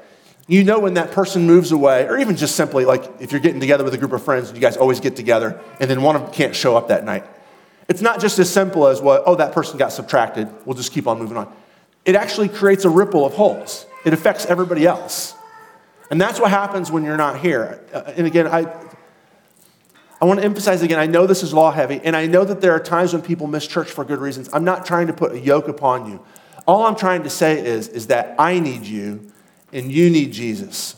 [0.48, 3.62] you know when that person moves away, or even just simply like if you're getting
[3.62, 6.16] together with a group of friends and you guys always get together and then one
[6.16, 7.26] of them can't show up that night.
[7.88, 10.48] It's not just as simple as, well, oh, that person got subtracted.
[10.66, 11.54] We'll just keep on moving on.
[12.06, 15.36] It actually creates a ripple of holes, it affects everybody else.
[16.10, 17.86] And that's what happens when you're not here.
[17.94, 18.66] Uh, and again, I,
[20.22, 22.60] I want to emphasize again, I know this is law heavy, and I know that
[22.60, 24.50] there are times when people miss church for good reasons.
[24.52, 26.22] I'm not trying to put a yoke upon you.
[26.68, 29.32] All I'm trying to say is, is that I need you
[29.74, 30.96] and you need Jesus.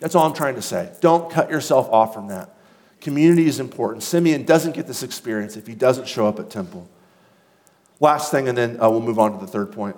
[0.00, 0.92] That's all I'm trying to say.
[1.00, 2.50] Don't cut yourself off from that.
[3.00, 4.02] Community is important.
[4.02, 6.88] Simeon doesn't get this experience if he doesn't show up at temple.
[8.00, 9.96] Last thing, and then uh, we'll move on to the third point.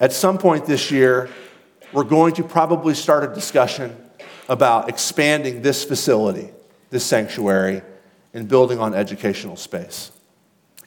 [0.00, 1.30] At some point this year,
[1.92, 3.96] we're going to probably start a discussion
[4.48, 6.50] about expanding this facility,
[6.90, 7.82] this sanctuary,
[8.34, 10.10] and building on educational space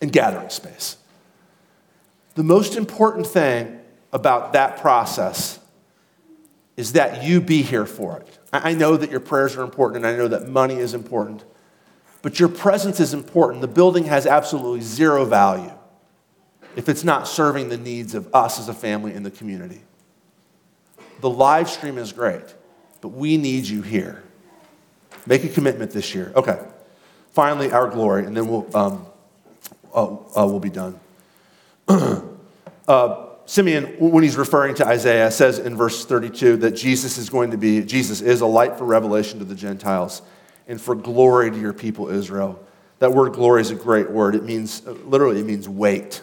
[0.02, 0.98] and gathering space.
[2.36, 3.80] The most important thing
[4.14, 5.60] about that process
[6.82, 8.40] is that you be here for it.
[8.52, 11.46] I know that your prayers are important and I know that money is important,
[12.24, 13.62] but your presence is important.
[13.62, 15.72] The building has absolutely zero value
[16.76, 19.82] if it's not serving the needs of us as a family in the community.
[21.20, 22.56] The live stream is great,
[23.00, 24.24] but we need you here.
[25.28, 26.32] Make a commitment this year.
[26.36, 26.60] Okay.
[27.32, 29.06] Finally, our glory, and then we'll, um,
[29.94, 31.00] uh, uh, we'll be done.
[31.88, 37.52] uh, Simeon, when he's referring to Isaiah, says in verse 32 that Jesus is going
[37.52, 40.22] to be, Jesus is a light for revelation to the Gentiles
[40.68, 42.64] and for glory to your people Israel.
[43.00, 44.36] That word glory is a great word.
[44.36, 46.22] It means, literally, it means weight,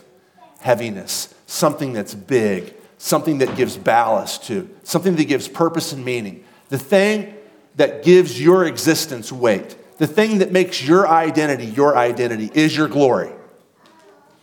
[0.61, 6.45] heaviness, something that's big, something that gives ballast to, something that gives purpose and meaning.
[6.69, 7.35] The thing
[7.77, 12.89] that gives your existence weight, the thing that makes your identity your identity is your
[12.89, 13.33] glory.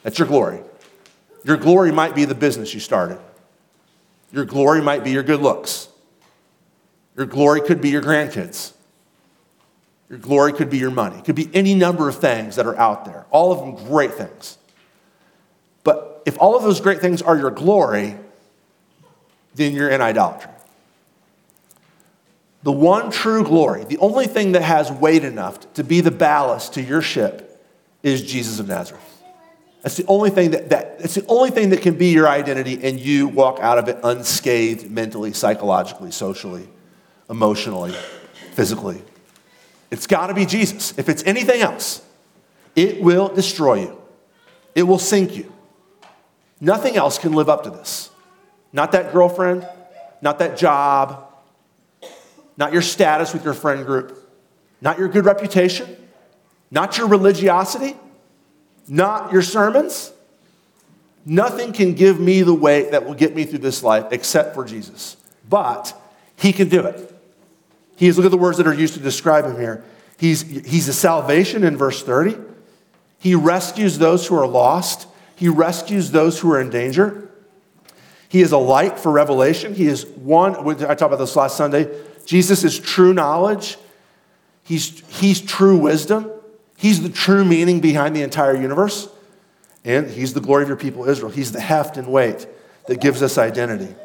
[0.03, 0.59] That's your glory.
[1.45, 3.19] Your glory might be the business you started.
[4.31, 5.87] Your glory might be your good looks.
[7.15, 8.73] Your glory could be your grandkids.
[10.09, 11.19] Your glory could be your money.
[11.19, 14.13] It could be any number of things that are out there, all of them great
[14.13, 14.57] things.
[15.83, 18.15] But if all of those great things are your glory,
[19.53, 20.51] then you're in idolatry.
[22.63, 26.73] The one true glory, the only thing that has weight enough to be the ballast
[26.73, 27.63] to your ship,
[28.01, 29.14] is Jesus of Nazareth.
[29.85, 32.79] That's the only thing that, that it's the only thing that can be your identity,
[32.81, 36.67] and you walk out of it unscathed mentally, psychologically, socially,
[37.29, 37.93] emotionally,
[38.53, 38.99] physically.
[39.91, 40.97] It's got to be Jesus.
[40.97, 42.03] If it's anything else,
[42.75, 44.01] it will destroy you.
[44.73, 45.53] It will sink you.
[46.59, 48.09] Nothing else can live up to this.
[48.73, 49.69] Not that girlfriend,
[50.19, 51.31] not that job,
[52.57, 54.17] not your status with your friend group,
[54.81, 55.95] not your good reputation,
[56.71, 57.95] not your religiosity,
[58.87, 60.11] not your sermons.
[61.25, 64.63] Nothing can give me the weight that will get me through this life except for
[64.63, 65.17] Jesus.
[65.49, 65.93] But
[66.35, 67.11] he can do it.
[67.95, 69.83] He is, look at the words that are used to describe him here.
[70.17, 72.37] He's, he's a salvation in verse 30.
[73.19, 75.07] He rescues those who are lost.
[75.35, 77.29] He rescues those who are in danger.
[78.29, 79.73] He is a light for revelation.
[79.73, 81.89] He is one, I talked about this last Sunday.
[82.25, 83.77] Jesus is true knowledge.
[84.63, 86.31] He's, he's true wisdom.
[86.85, 89.09] He's the true meaning behind the entire universe.
[89.83, 91.31] And he's the glory of your people, Israel.
[91.31, 92.47] He's the heft and weight
[92.85, 93.95] that gives us identity.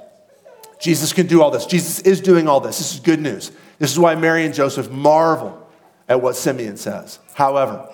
[0.80, 1.66] Jesus can do all this.
[1.66, 2.78] Jesus is doing all this.
[2.78, 3.52] This is good news.
[3.78, 5.68] This is why Mary and Joseph marvel
[6.08, 7.18] at what Simeon says.
[7.34, 7.86] However,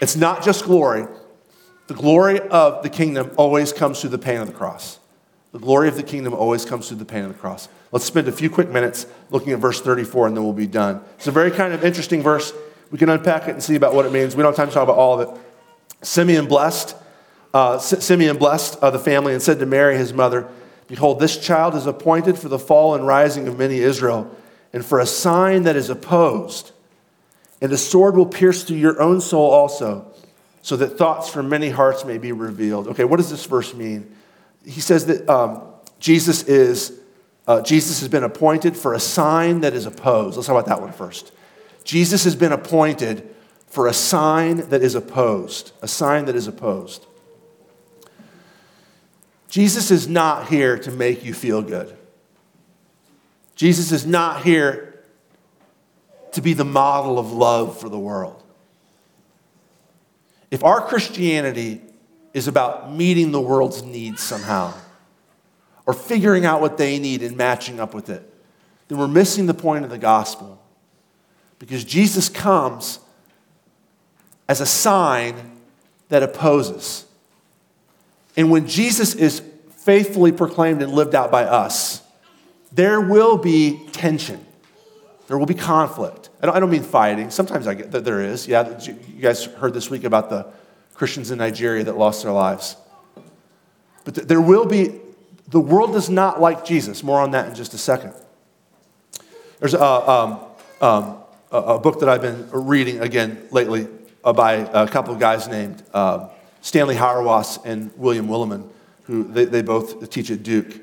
[0.00, 1.06] it's not just glory.
[1.86, 4.98] The glory of the kingdom always comes through the pain of the cross.
[5.52, 7.68] The glory of the kingdom always comes through the pain of the cross.
[7.92, 11.02] Let's spend a few quick minutes looking at verse 34 and then we'll be done.
[11.18, 12.52] It's a very kind of interesting verse.
[12.92, 14.36] We can unpack it and see about what it means.
[14.36, 15.40] We don't have time to talk about all of it.
[16.02, 16.94] Simeon blessed,
[17.54, 20.46] uh, Simeon blessed uh, the family and said to Mary, his mother,
[20.88, 24.30] Behold, this child is appointed for the fall and rising of many Israel,
[24.74, 26.72] and for a sign that is opposed.
[27.62, 30.12] And the sword will pierce through your own soul also,
[30.60, 32.88] so that thoughts from many hearts may be revealed.
[32.88, 34.14] Okay, what does this verse mean?
[34.66, 35.62] He says that um,
[35.98, 37.00] Jesus is
[37.48, 40.36] uh, Jesus has been appointed for a sign that is opposed.
[40.36, 41.32] Let's talk about that one first.
[41.84, 43.28] Jesus has been appointed
[43.66, 45.72] for a sign that is opposed.
[45.82, 47.06] A sign that is opposed.
[49.48, 51.96] Jesus is not here to make you feel good.
[53.54, 55.04] Jesus is not here
[56.32, 58.42] to be the model of love for the world.
[60.50, 61.80] If our Christianity
[62.34, 64.74] is about meeting the world's needs somehow,
[65.86, 68.22] or figuring out what they need and matching up with it,
[68.88, 70.51] then we're missing the point of the gospel.
[71.62, 72.98] Because Jesus comes
[74.48, 75.52] as a sign
[76.08, 77.06] that opposes.
[78.36, 79.40] And when Jesus is
[79.76, 82.02] faithfully proclaimed and lived out by us,
[82.72, 84.44] there will be tension.
[85.28, 86.30] There will be conflict.
[86.42, 87.30] I don't, I don't mean fighting.
[87.30, 88.48] Sometimes I get that there is.
[88.48, 90.48] Yeah, you guys heard this week about the
[90.94, 92.74] Christians in Nigeria that lost their lives.
[94.04, 94.98] But there will be,
[95.46, 97.04] the world does not like Jesus.
[97.04, 98.14] More on that in just a second.
[99.60, 100.40] There's a, um,
[100.80, 101.21] um,
[101.52, 103.86] a book that I've been reading again lately
[104.24, 106.30] uh, by a couple of guys named uh,
[106.62, 108.68] Stanley Hauerwas and William Willimon,
[109.04, 110.80] who they, they both teach at Duke.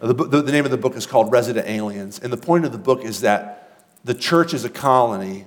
[0.00, 2.18] The, the, the name of the book is called Resident Aliens.
[2.18, 5.46] And the point of the book is that the church is a colony,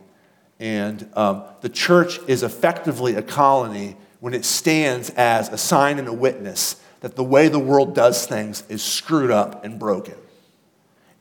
[0.60, 6.08] and um, the church is effectively a colony when it stands as a sign and
[6.08, 10.15] a witness that the way the world does things is screwed up and broken.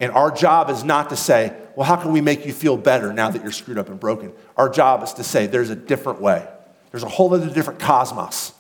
[0.03, 3.13] And our job is not to say, well, how can we make you feel better
[3.13, 4.33] now that you're screwed up and broken?
[4.57, 6.45] Our job is to say, there's a different way.
[6.91, 8.53] There's a whole other different cosmos.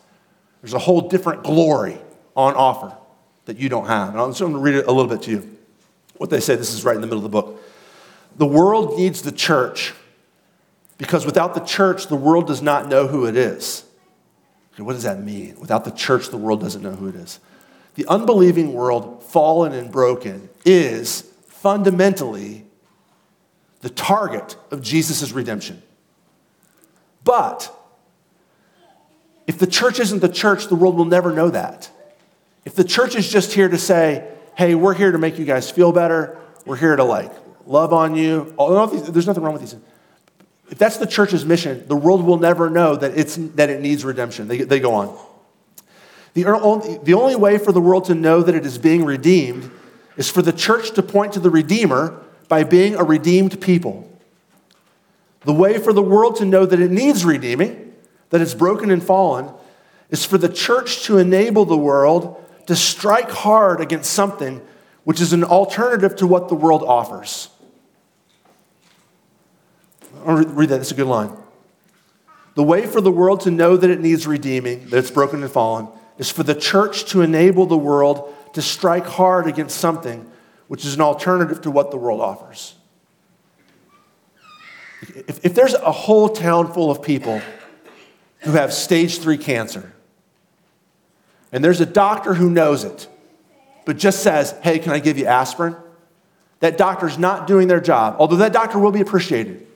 [0.62, 1.98] There's a whole different glory
[2.36, 2.96] on offer
[3.46, 4.10] that you don't have.
[4.10, 5.58] And I'm just going to read it a little bit to you.
[6.16, 7.60] What they say, this is right in the middle of the book.
[8.36, 9.94] The world needs the church
[10.96, 13.84] because without the church, the world does not know who it is.
[14.74, 15.58] Okay, what does that mean?
[15.58, 17.40] Without the church, the world doesn't know who it is.
[17.96, 21.28] The unbelieving world, fallen and broken, is
[21.62, 22.66] fundamentally
[23.82, 25.80] the target of Jesus' redemption.
[27.22, 27.72] But
[29.46, 31.88] if the church isn't the church, the world will never know that.
[32.64, 35.70] If the church is just here to say, hey, we're here to make you guys
[35.70, 37.32] feel better, we're here to like
[37.64, 38.52] love on you,
[39.08, 39.76] there's nothing wrong with these.
[40.68, 44.04] If that's the church's mission, the world will never know that, it's, that it needs
[44.04, 44.48] redemption.
[44.48, 45.16] They, they go on.
[46.34, 46.42] The
[47.04, 49.70] the only way for the world to know that it is being redeemed
[50.16, 54.08] is for the church to point to the Redeemer by being a redeemed people.
[55.44, 57.94] The way for the world to know that it needs redeeming,
[58.30, 59.50] that it's broken and fallen,
[60.10, 64.60] is for the church to enable the world to strike hard against something
[65.04, 67.48] which is an alternative to what the world offers.
[70.24, 71.36] I'll read that, it's a good line.
[72.54, 75.50] The way for the world to know that it needs redeeming, that it's broken and
[75.50, 80.30] fallen, is for the church to enable the world to strike hard against something
[80.68, 82.74] which is an alternative to what the world offers.
[85.02, 87.42] If, if there's a whole town full of people
[88.40, 89.92] who have stage three cancer,
[91.52, 93.08] and there's a doctor who knows it,
[93.84, 95.76] but just says, hey, can I give you aspirin?
[96.60, 99.66] That doctor's not doing their job, although that doctor will be appreciated,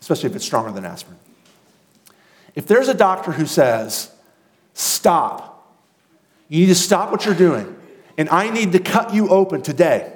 [0.00, 1.18] especially if it's stronger than aspirin.
[2.54, 4.10] If there's a doctor who says,
[4.72, 5.76] stop,
[6.48, 7.76] you need to stop what you're doing,
[8.18, 10.12] and I need to cut you open today.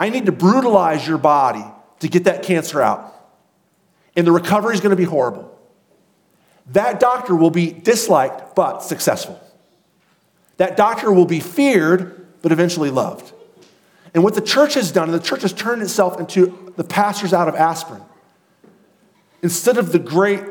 [0.00, 1.64] I need to brutalize your body
[2.00, 3.14] to get that cancer out.
[4.16, 5.54] And the recovery is going to be horrible.
[6.72, 9.40] That doctor will be disliked but successful.
[10.58, 13.32] That doctor will be feared but eventually loved.
[14.14, 17.32] And what the church has done, and the church has turned itself into the pastors
[17.32, 18.02] out of aspirin.
[19.42, 20.42] Instead of the great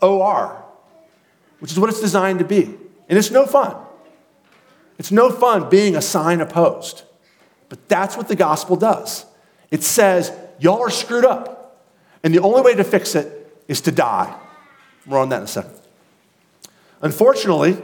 [0.00, 0.62] OR,
[1.60, 2.64] which is what it's designed to be.
[3.08, 3.76] And it's no fun.
[4.98, 7.02] It's no fun being a sign opposed.
[7.68, 9.26] But that's what the gospel does.
[9.70, 11.84] It says, y'all are screwed up.
[12.22, 14.36] And the only way to fix it is to die.
[15.04, 15.72] More on that in a second.
[17.02, 17.76] Unfortunately,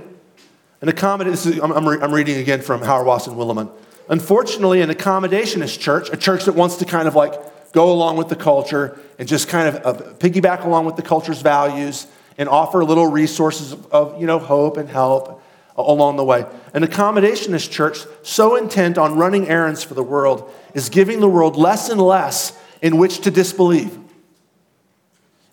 [0.80, 3.70] an accommodation, I'm, I'm, I'm, reading again from Hauerwas Willimon.
[4.08, 7.34] Unfortunately, an accommodationist church, a church that wants to kind of like
[7.72, 11.40] go along with the culture and just kind of uh, piggyback along with the culture's
[11.40, 12.06] values
[12.38, 15.41] and offer little resources of, of you know, hope and help
[15.76, 16.44] along the way.
[16.74, 21.56] An accommodationist church, so intent on running errands for the world, is giving the world
[21.56, 23.98] less and less in which to disbelieve.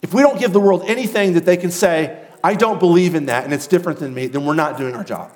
[0.01, 3.25] If we don't give the world anything that they can say, I don't believe in
[3.25, 5.31] that and it's different than me, then we're not doing our job.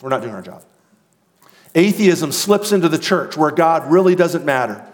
[0.00, 0.62] We're not doing our job.
[1.74, 4.86] Atheism slips into the church where God really doesn't matter.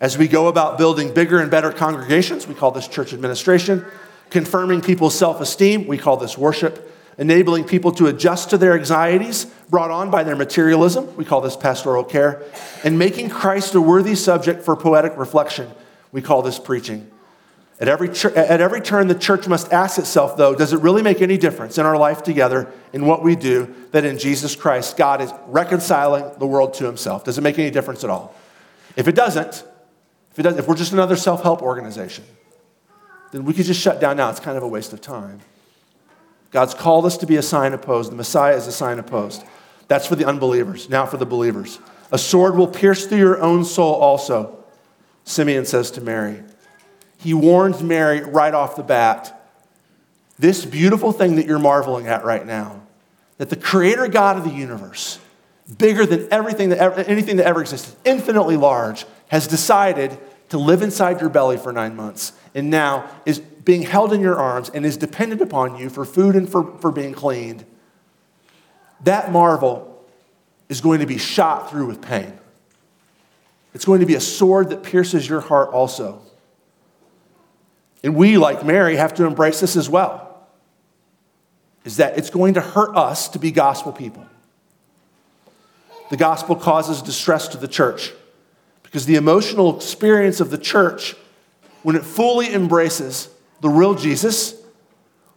[0.00, 3.84] As we go about building bigger and better congregations, we call this church administration,
[4.30, 9.46] confirming people's self esteem, we call this worship, enabling people to adjust to their anxieties
[9.70, 12.42] brought on by their materialism, we call this pastoral care,
[12.84, 15.70] and making Christ a worthy subject for poetic reflection,
[16.12, 17.10] we call this preaching.
[17.78, 21.20] At every, at every turn, the church must ask itself, though, does it really make
[21.20, 25.20] any difference in our life together, in what we do, that in Jesus Christ, God
[25.20, 27.24] is reconciling the world to himself?
[27.24, 28.34] Does it make any difference at all?
[28.96, 29.64] If it doesn't,
[30.32, 32.24] if, it does, if we're just another self help organization,
[33.32, 34.30] then we could just shut down now.
[34.30, 35.40] It's kind of a waste of time.
[36.50, 38.10] God's called us to be a sign opposed.
[38.10, 39.44] The Messiah is a sign opposed.
[39.88, 40.88] That's for the unbelievers.
[40.88, 41.78] Now for the believers.
[42.12, 44.64] A sword will pierce through your own soul also,
[45.24, 46.42] Simeon says to Mary
[47.18, 49.32] he warns Mary right off the bat
[50.38, 52.82] this beautiful thing that you're marveling at right now,
[53.38, 55.18] that the creator God of the universe,
[55.78, 60.18] bigger than everything that ever, anything that ever existed, infinitely large, has decided
[60.50, 64.38] to live inside your belly for nine months and now is being held in your
[64.38, 67.66] arms and is dependent upon you for food and for, for being cleaned.
[69.02, 70.04] That marvel
[70.68, 72.32] is going to be shot through with pain.
[73.74, 76.22] It's going to be a sword that pierces your heart also.
[78.04, 80.46] And we, like Mary, have to embrace this as well.
[81.84, 84.24] Is that it's going to hurt us to be gospel people.
[86.10, 88.12] The gospel causes distress to the church
[88.84, 91.16] because the emotional experience of the church,
[91.82, 93.28] when it fully embraces
[93.66, 94.54] the real Jesus,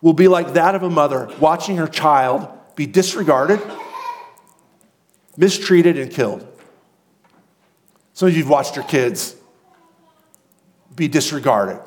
[0.01, 3.59] will be like that of a mother watching her child be disregarded,
[5.35, 6.47] mistreated, and killed.
[8.13, 9.35] Some of you have watched your kids
[10.95, 11.81] be disregarded,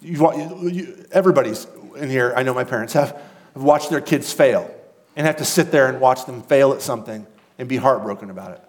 [0.00, 3.10] you, everybody's in here, I know my parents have,
[3.54, 4.74] have watched their kids fail
[5.14, 8.52] and have to sit there and watch them fail at something and be heartbroken about
[8.52, 8.64] it.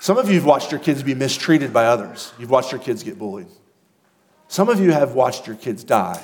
[0.00, 2.32] Some of you have watched your kids be mistreated by others.
[2.36, 3.46] You've watched your kids get bullied.
[4.48, 6.22] Some of you have watched your kids die.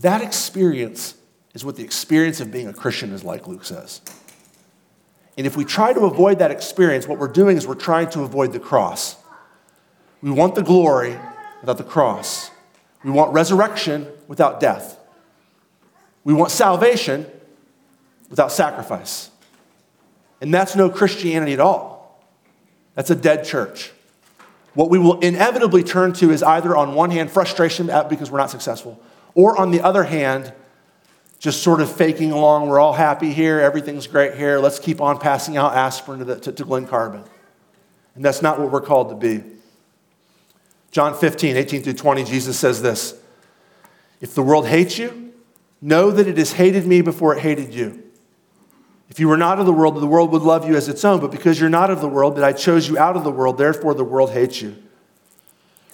[0.00, 1.14] That experience
[1.54, 4.00] is what the experience of being a Christian is like, Luke says.
[5.38, 8.22] And if we try to avoid that experience, what we're doing is we're trying to
[8.22, 9.16] avoid the cross.
[10.22, 11.16] We want the glory,
[11.66, 12.50] without the cross.
[13.02, 14.98] We want resurrection without death.
[16.24, 17.26] We want salvation
[18.28, 19.30] without sacrifice.
[20.40, 22.22] And that's no Christianity at all.
[22.94, 23.92] That's a dead church.
[24.76, 28.50] What we will inevitably turn to is either, on one hand, frustration because we're not
[28.50, 29.00] successful,
[29.34, 30.52] or on the other hand,
[31.38, 32.68] just sort of faking along.
[32.68, 33.58] We're all happy here.
[33.58, 34.58] Everything's great here.
[34.58, 37.24] Let's keep on passing out aspirin to, the, to, to Glen Carbon.
[38.16, 39.42] And that's not what we're called to be.
[40.90, 43.18] John 15, 18 through 20, Jesus says this
[44.20, 45.32] If the world hates you,
[45.80, 48.05] know that it has hated me before it hated you.
[49.16, 51.20] If you were not of the world, the world would love you as its own,
[51.20, 53.56] but because you're not of the world, that I chose you out of the world,
[53.56, 54.76] therefore the world hates you.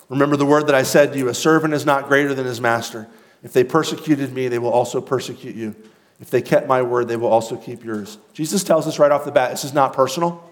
[0.09, 2.61] Remember the word that I said to you a servant is not greater than his
[2.61, 3.07] master.
[3.45, 5.77] If they persecuted me, they will also persecute you.
[6.18, 8.18] If they kept my word, they will also keep yours.
[8.33, 10.43] Jesus tells us right off the bat this is not personal.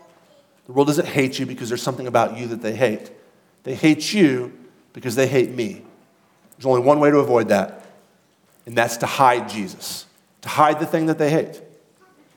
[0.66, 3.10] The world doesn't hate you because there's something about you that they hate.
[3.64, 4.56] They hate you
[4.92, 5.82] because they hate me.
[6.56, 7.84] There's only one way to avoid that,
[8.64, 10.06] and that's to hide Jesus,
[10.42, 11.62] to hide the thing that they hate.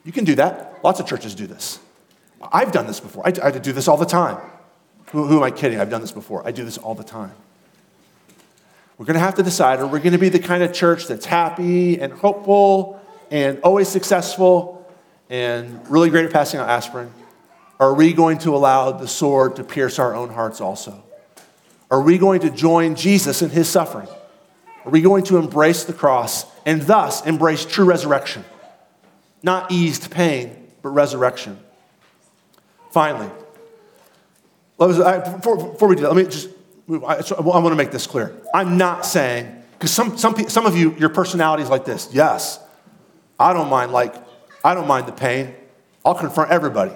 [0.03, 0.79] You can do that.
[0.83, 1.79] Lots of churches do this.
[2.51, 3.25] I've done this before.
[3.25, 4.37] I, I do this all the time.
[5.11, 5.79] Who, who am I kidding?
[5.79, 6.45] I've done this before.
[6.45, 7.31] I do this all the time.
[8.97, 11.07] We're going to have to decide are we going to be the kind of church
[11.07, 13.01] that's happy and hopeful
[13.31, 14.91] and always successful
[15.29, 17.11] and really great at passing out aspirin?
[17.83, 21.03] are we going to allow the sword to pierce our own hearts also?
[21.91, 24.07] Are we going to join Jesus in his suffering?
[24.85, 28.45] Are we going to embrace the cross and thus embrace true resurrection?
[29.43, 31.59] Not eased pain, but resurrection.
[32.91, 33.29] Finally,
[34.77, 36.49] before, we do that, let me just,
[36.89, 38.35] I want to make this clear.
[38.53, 42.09] I'm not saying, because some, some, some of you, your personality is like this.
[42.13, 42.59] Yes,
[43.39, 44.15] I don't mind, like,
[44.63, 45.53] I don't mind the pain.
[46.05, 46.91] I'll confront everybody.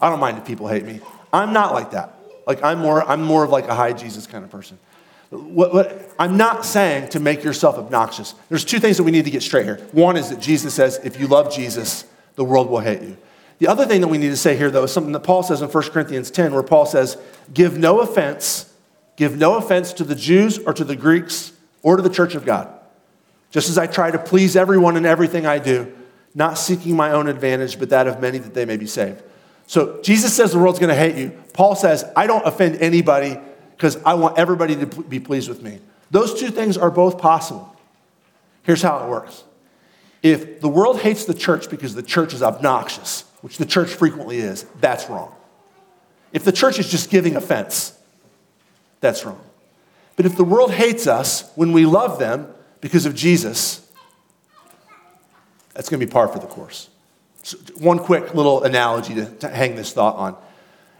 [0.00, 1.00] I don't mind if people hate me.
[1.32, 2.14] I'm not like that.
[2.46, 4.78] Like, I'm more, I'm more of like a high Jesus kind of person.
[5.30, 8.34] What, what, I'm not saying to make yourself obnoxious.
[8.48, 9.76] There's two things that we need to get straight here.
[9.92, 12.06] One is that Jesus says, if you love Jesus,
[12.36, 13.16] the world will hate you.
[13.58, 15.60] The other thing that we need to say here, though, is something that Paul says
[15.60, 17.18] in 1 Corinthians 10, where Paul says,
[17.52, 18.72] Give no offense,
[19.16, 21.52] give no offense to the Jews or to the Greeks
[21.82, 22.72] or to the church of God.
[23.50, 25.92] Just as I try to please everyone in everything I do,
[26.34, 29.22] not seeking my own advantage, but that of many that they may be saved.
[29.66, 31.30] So Jesus says the world's going to hate you.
[31.52, 33.38] Paul says, I don't offend anybody
[33.78, 35.78] because I want everybody to be pleased with me.
[36.10, 37.76] Those two things are both possible.
[38.64, 39.44] Here's how it works
[40.20, 44.38] if the world hates the church because the church is obnoxious, which the church frequently
[44.38, 45.32] is, that's wrong.
[46.32, 47.96] If the church is just giving offense,
[49.00, 49.40] that's wrong.
[50.16, 53.88] But if the world hates us when we love them because of Jesus,
[55.72, 56.90] that's going to be par for the course.
[57.44, 60.36] So one quick little analogy to, to hang this thought on.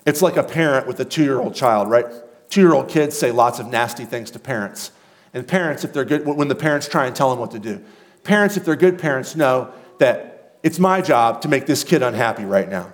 [0.06, 2.06] It's like a parent with a two year old child, right?
[2.50, 4.90] Two year old kids say lots of nasty things to parents.
[5.34, 7.82] And parents, if they're good, when the parents try and tell them what to do,
[8.24, 12.44] parents, if they're good parents, know that it's my job to make this kid unhappy
[12.44, 12.92] right now.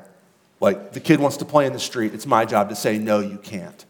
[0.61, 3.21] Like the kid wants to play in the street, it's my job to say, no,
[3.21, 3.85] you can't.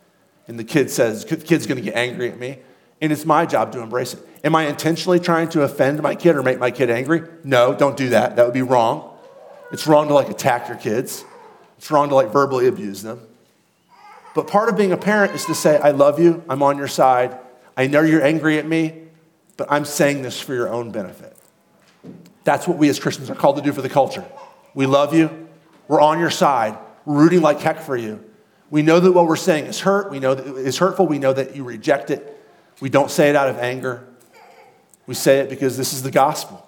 [0.46, 2.58] And the kid says, the kid's gonna get angry at me,
[3.00, 4.20] and it's my job to embrace it.
[4.44, 7.22] Am I intentionally trying to offend my kid or make my kid angry?
[7.44, 8.36] No, don't do that.
[8.36, 9.16] That would be wrong.
[9.72, 11.24] It's wrong to like attack your kids.
[11.78, 13.20] It's wrong to like verbally abuse them.
[14.34, 16.88] But part of being a parent is to say, I love you, I'm on your
[16.88, 17.38] side.
[17.76, 19.02] I know you're angry at me,
[19.56, 21.36] but I'm saying this for your own benefit.
[22.42, 24.24] That's what we as Christians are called to do for the culture.
[24.74, 25.48] We love you,
[25.88, 28.24] we're on your side, we're rooting like heck for you.
[28.70, 31.32] We know that what we're saying is hurt, we know that it's hurtful, we know
[31.32, 32.30] that you reject it.
[32.80, 34.06] We don't say it out of anger.
[35.06, 36.66] We say it because this is the gospel.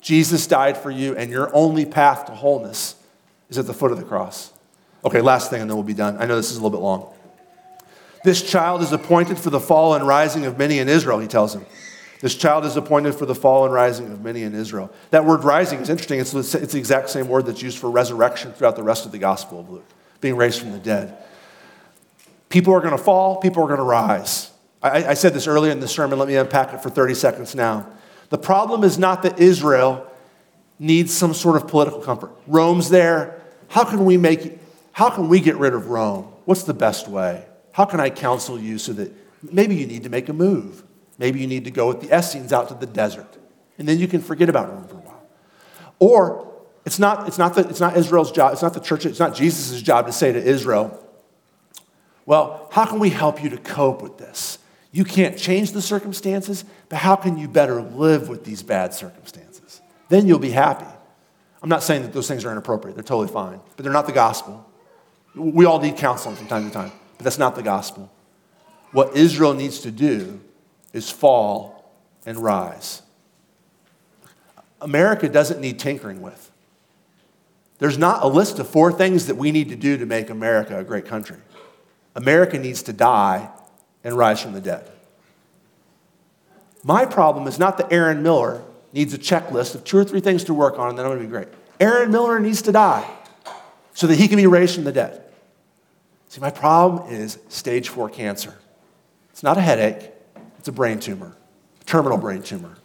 [0.00, 2.94] Jesus died for you, and your only path to wholeness
[3.48, 4.52] is at the foot of the cross.
[5.04, 6.16] Okay, last thing, and then we'll be done.
[6.18, 7.12] I know this is a little bit long.
[8.24, 11.54] This child is appointed for the fall and rising of many in Israel, he tells
[11.54, 11.64] him.
[12.20, 14.92] This child is appointed for the fall and rising of many in Israel.
[15.10, 16.18] That word rising is interesting.
[16.18, 19.18] It's, it's the exact same word that's used for resurrection throughout the rest of the
[19.18, 19.86] Gospel of Luke,
[20.20, 21.16] being raised from the dead.
[22.48, 24.50] People are going to fall, people are going to rise.
[24.82, 26.18] I, I said this earlier in the sermon.
[26.18, 27.86] Let me unpack it for 30 seconds now.
[28.30, 30.06] The problem is not that Israel
[30.78, 32.32] needs some sort of political comfort.
[32.46, 33.40] Rome's there.
[33.68, 34.58] How can we make
[34.98, 36.24] how can we get rid of Rome?
[36.44, 37.44] What's the best way?
[37.70, 39.12] How can I counsel you so that
[39.44, 40.82] maybe you need to make a move?
[41.18, 43.38] Maybe you need to go with the Essenes out to the desert,
[43.78, 45.22] and then you can forget about Rome for a while.
[46.00, 46.52] Or
[46.84, 49.36] it's not, it's not, the, it's not Israel's job, it's not the church, it's not
[49.36, 51.00] Jesus' job to say to Israel,
[52.26, 54.58] well, how can we help you to cope with this?
[54.90, 59.80] You can't change the circumstances, but how can you better live with these bad circumstances?
[60.08, 60.92] Then you'll be happy.
[61.62, 64.12] I'm not saying that those things are inappropriate, they're totally fine, but they're not the
[64.12, 64.67] gospel.
[65.34, 68.10] We all need counseling from time to time, but that's not the gospel.
[68.92, 70.40] What Israel needs to do
[70.92, 71.92] is fall
[72.24, 73.02] and rise.
[74.80, 76.50] America doesn't need tinkering with.
[77.78, 80.78] There's not a list of four things that we need to do to make America
[80.78, 81.36] a great country.
[82.16, 83.50] America needs to die
[84.02, 84.90] and rise from the dead.
[86.82, 88.62] My problem is not that Aaron Miller
[88.92, 91.20] needs a checklist of two or three things to work on and then I'm going
[91.20, 91.48] to be great.
[91.80, 93.08] Aaron Miller needs to die
[93.98, 95.24] so that he can be raised from the dead.
[96.28, 98.56] See, my problem is stage four cancer.
[99.30, 100.12] It's not a headache,
[100.56, 101.36] it's a brain tumor,
[101.80, 102.76] a terminal brain tumor.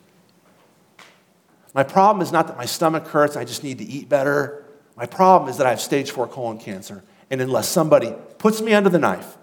[1.75, 4.65] My problem is not that my stomach hurts, I just need to eat better.
[4.95, 7.03] My problem is that I have stage four colon cancer.
[7.29, 9.37] And unless somebody puts me under the knife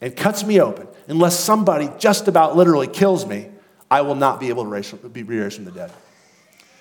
[0.00, 3.48] and cuts me open, unless somebody just about literally kills me,
[3.90, 5.90] I will not be able to be raised from the dead.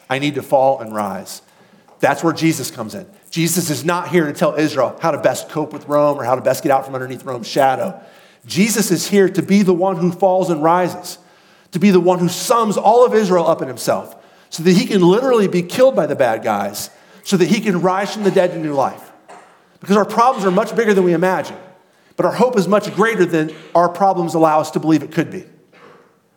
[0.07, 1.41] I need to fall and rise.
[1.99, 3.07] That's where Jesus comes in.
[3.29, 6.35] Jesus is not here to tell Israel how to best cope with Rome or how
[6.35, 7.99] to best get out from underneath Rome's shadow.
[8.45, 11.17] Jesus is here to be the one who falls and rises,
[11.71, 14.15] to be the one who sums all of Israel up in himself,
[14.49, 16.89] so that he can literally be killed by the bad guys,
[17.23, 19.11] so that he can rise from the dead to new life.
[19.79, 21.57] Because our problems are much bigger than we imagine,
[22.15, 25.31] but our hope is much greater than our problems allow us to believe it could
[25.31, 25.45] be.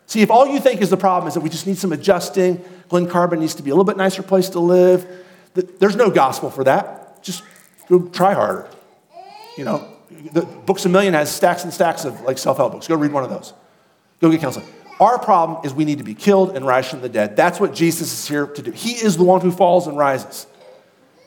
[0.07, 2.65] See, if all you think is the problem is that we just need some adjusting,
[2.89, 5.07] Glen Carbon needs to be a little bit nicer place to live,
[5.63, 7.23] there's no gospel for that.
[7.23, 7.43] Just
[7.89, 8.69] go try harder.
[9.57, 9.89] You know,
[10.33, 12.87] the Books a Million has stacks and stacks of like self-help books.
[12.87, 13.53] Go read one of those.
[14.21, 14.67] Go get counseling.
[15.01, 17.37] Our problem is we need to be killed and rise from the dead.
[17.37, 18.73] That's what Jesus is here to do.
[18.73, 20.47] He is the one who falls and rises.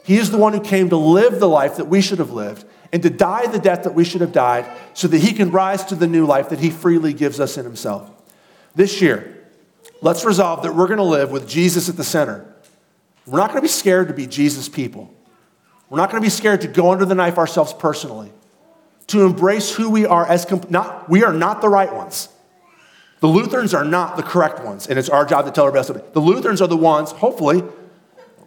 [0.04, 2.66] He is the one who came to live the life that we should have lived
[2.92, 5.86] and to die the death that we should have died so that he can rise
[5.86, 8.10] to the new life that he freely gives us in himself.
[8.76, 9.48] This year,
[10.02, 12.51] let's resolve that we're going to live with Jesus at the center.
[13.26, 15.14] We're not going to be scared to be Jesus people.
[15.90, 18.32] We're not going to be scared to go under the knife ourselves personally,
[19.08, 22.30] to embrace who we are as comp- not we are not the right ones.
[23.20, 25.94] The Lutherans are not the correct ones, and it's our job to tell our best.
[26.14, 27.64] The Lutherans are the ones, hopefully,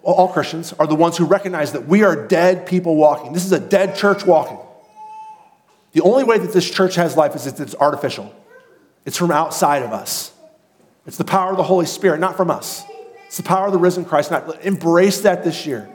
[0.03, 3.33] all Christians are the ones who recognize that we are dead people walking.
[3.33, 4.59] This is a dead church walking.
[5.93, 8.35] The only way that this church has life is that it's artificial.
[9.05, 10.33] It's from outside of us.
[11.07, 12.85] It's the power of the Holy Spirit, not from us.
[13.35, 14.31] It's the power of the risen Christ.
[14.31, 15.91] Not, embrace that this year.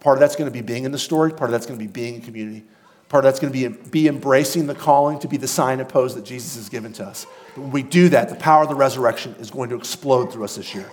[0.00, 1.30] Part of that's going to be being in the story.
[1.30, 2.64] Part of that's going to be being in community.
[3.10, 5.86] Part of that's going to be, be embracing the calling to be the sign and
[5.86, 7.26] pose that Jesus has given to us.
[7.54, 10.44] But when we do that, the power of the resurrection is going to explode through
[10.44, 10.90] us this year,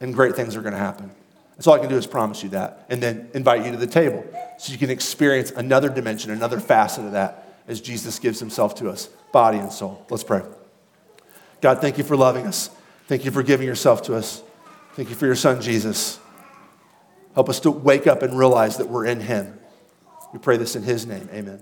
[0.00, 1.08] and great things are going to happen.
[1.54, 3.86] That's all I can do is promise you that, and then invite you to the
[3.86, 4.26] table
[4.58, 8.90] so you can experience another dimension, another facet of that as Jesus gives himself to
[8.90, 10.04] us, body and soul.
[10.10, 10.42] Let's pray.
[11.60, 12.70] God, thank you for loving us.
[13.06, 14.42] Thank you for giving yourself to us.
[14.98, 16.18] Thank you for your son, Jesus.
[17.36, 19.56] Help us to wake up and realize that we're in him.
[20.32, 21.28] We pray this in his name.
[21.32, 21.60] Amen.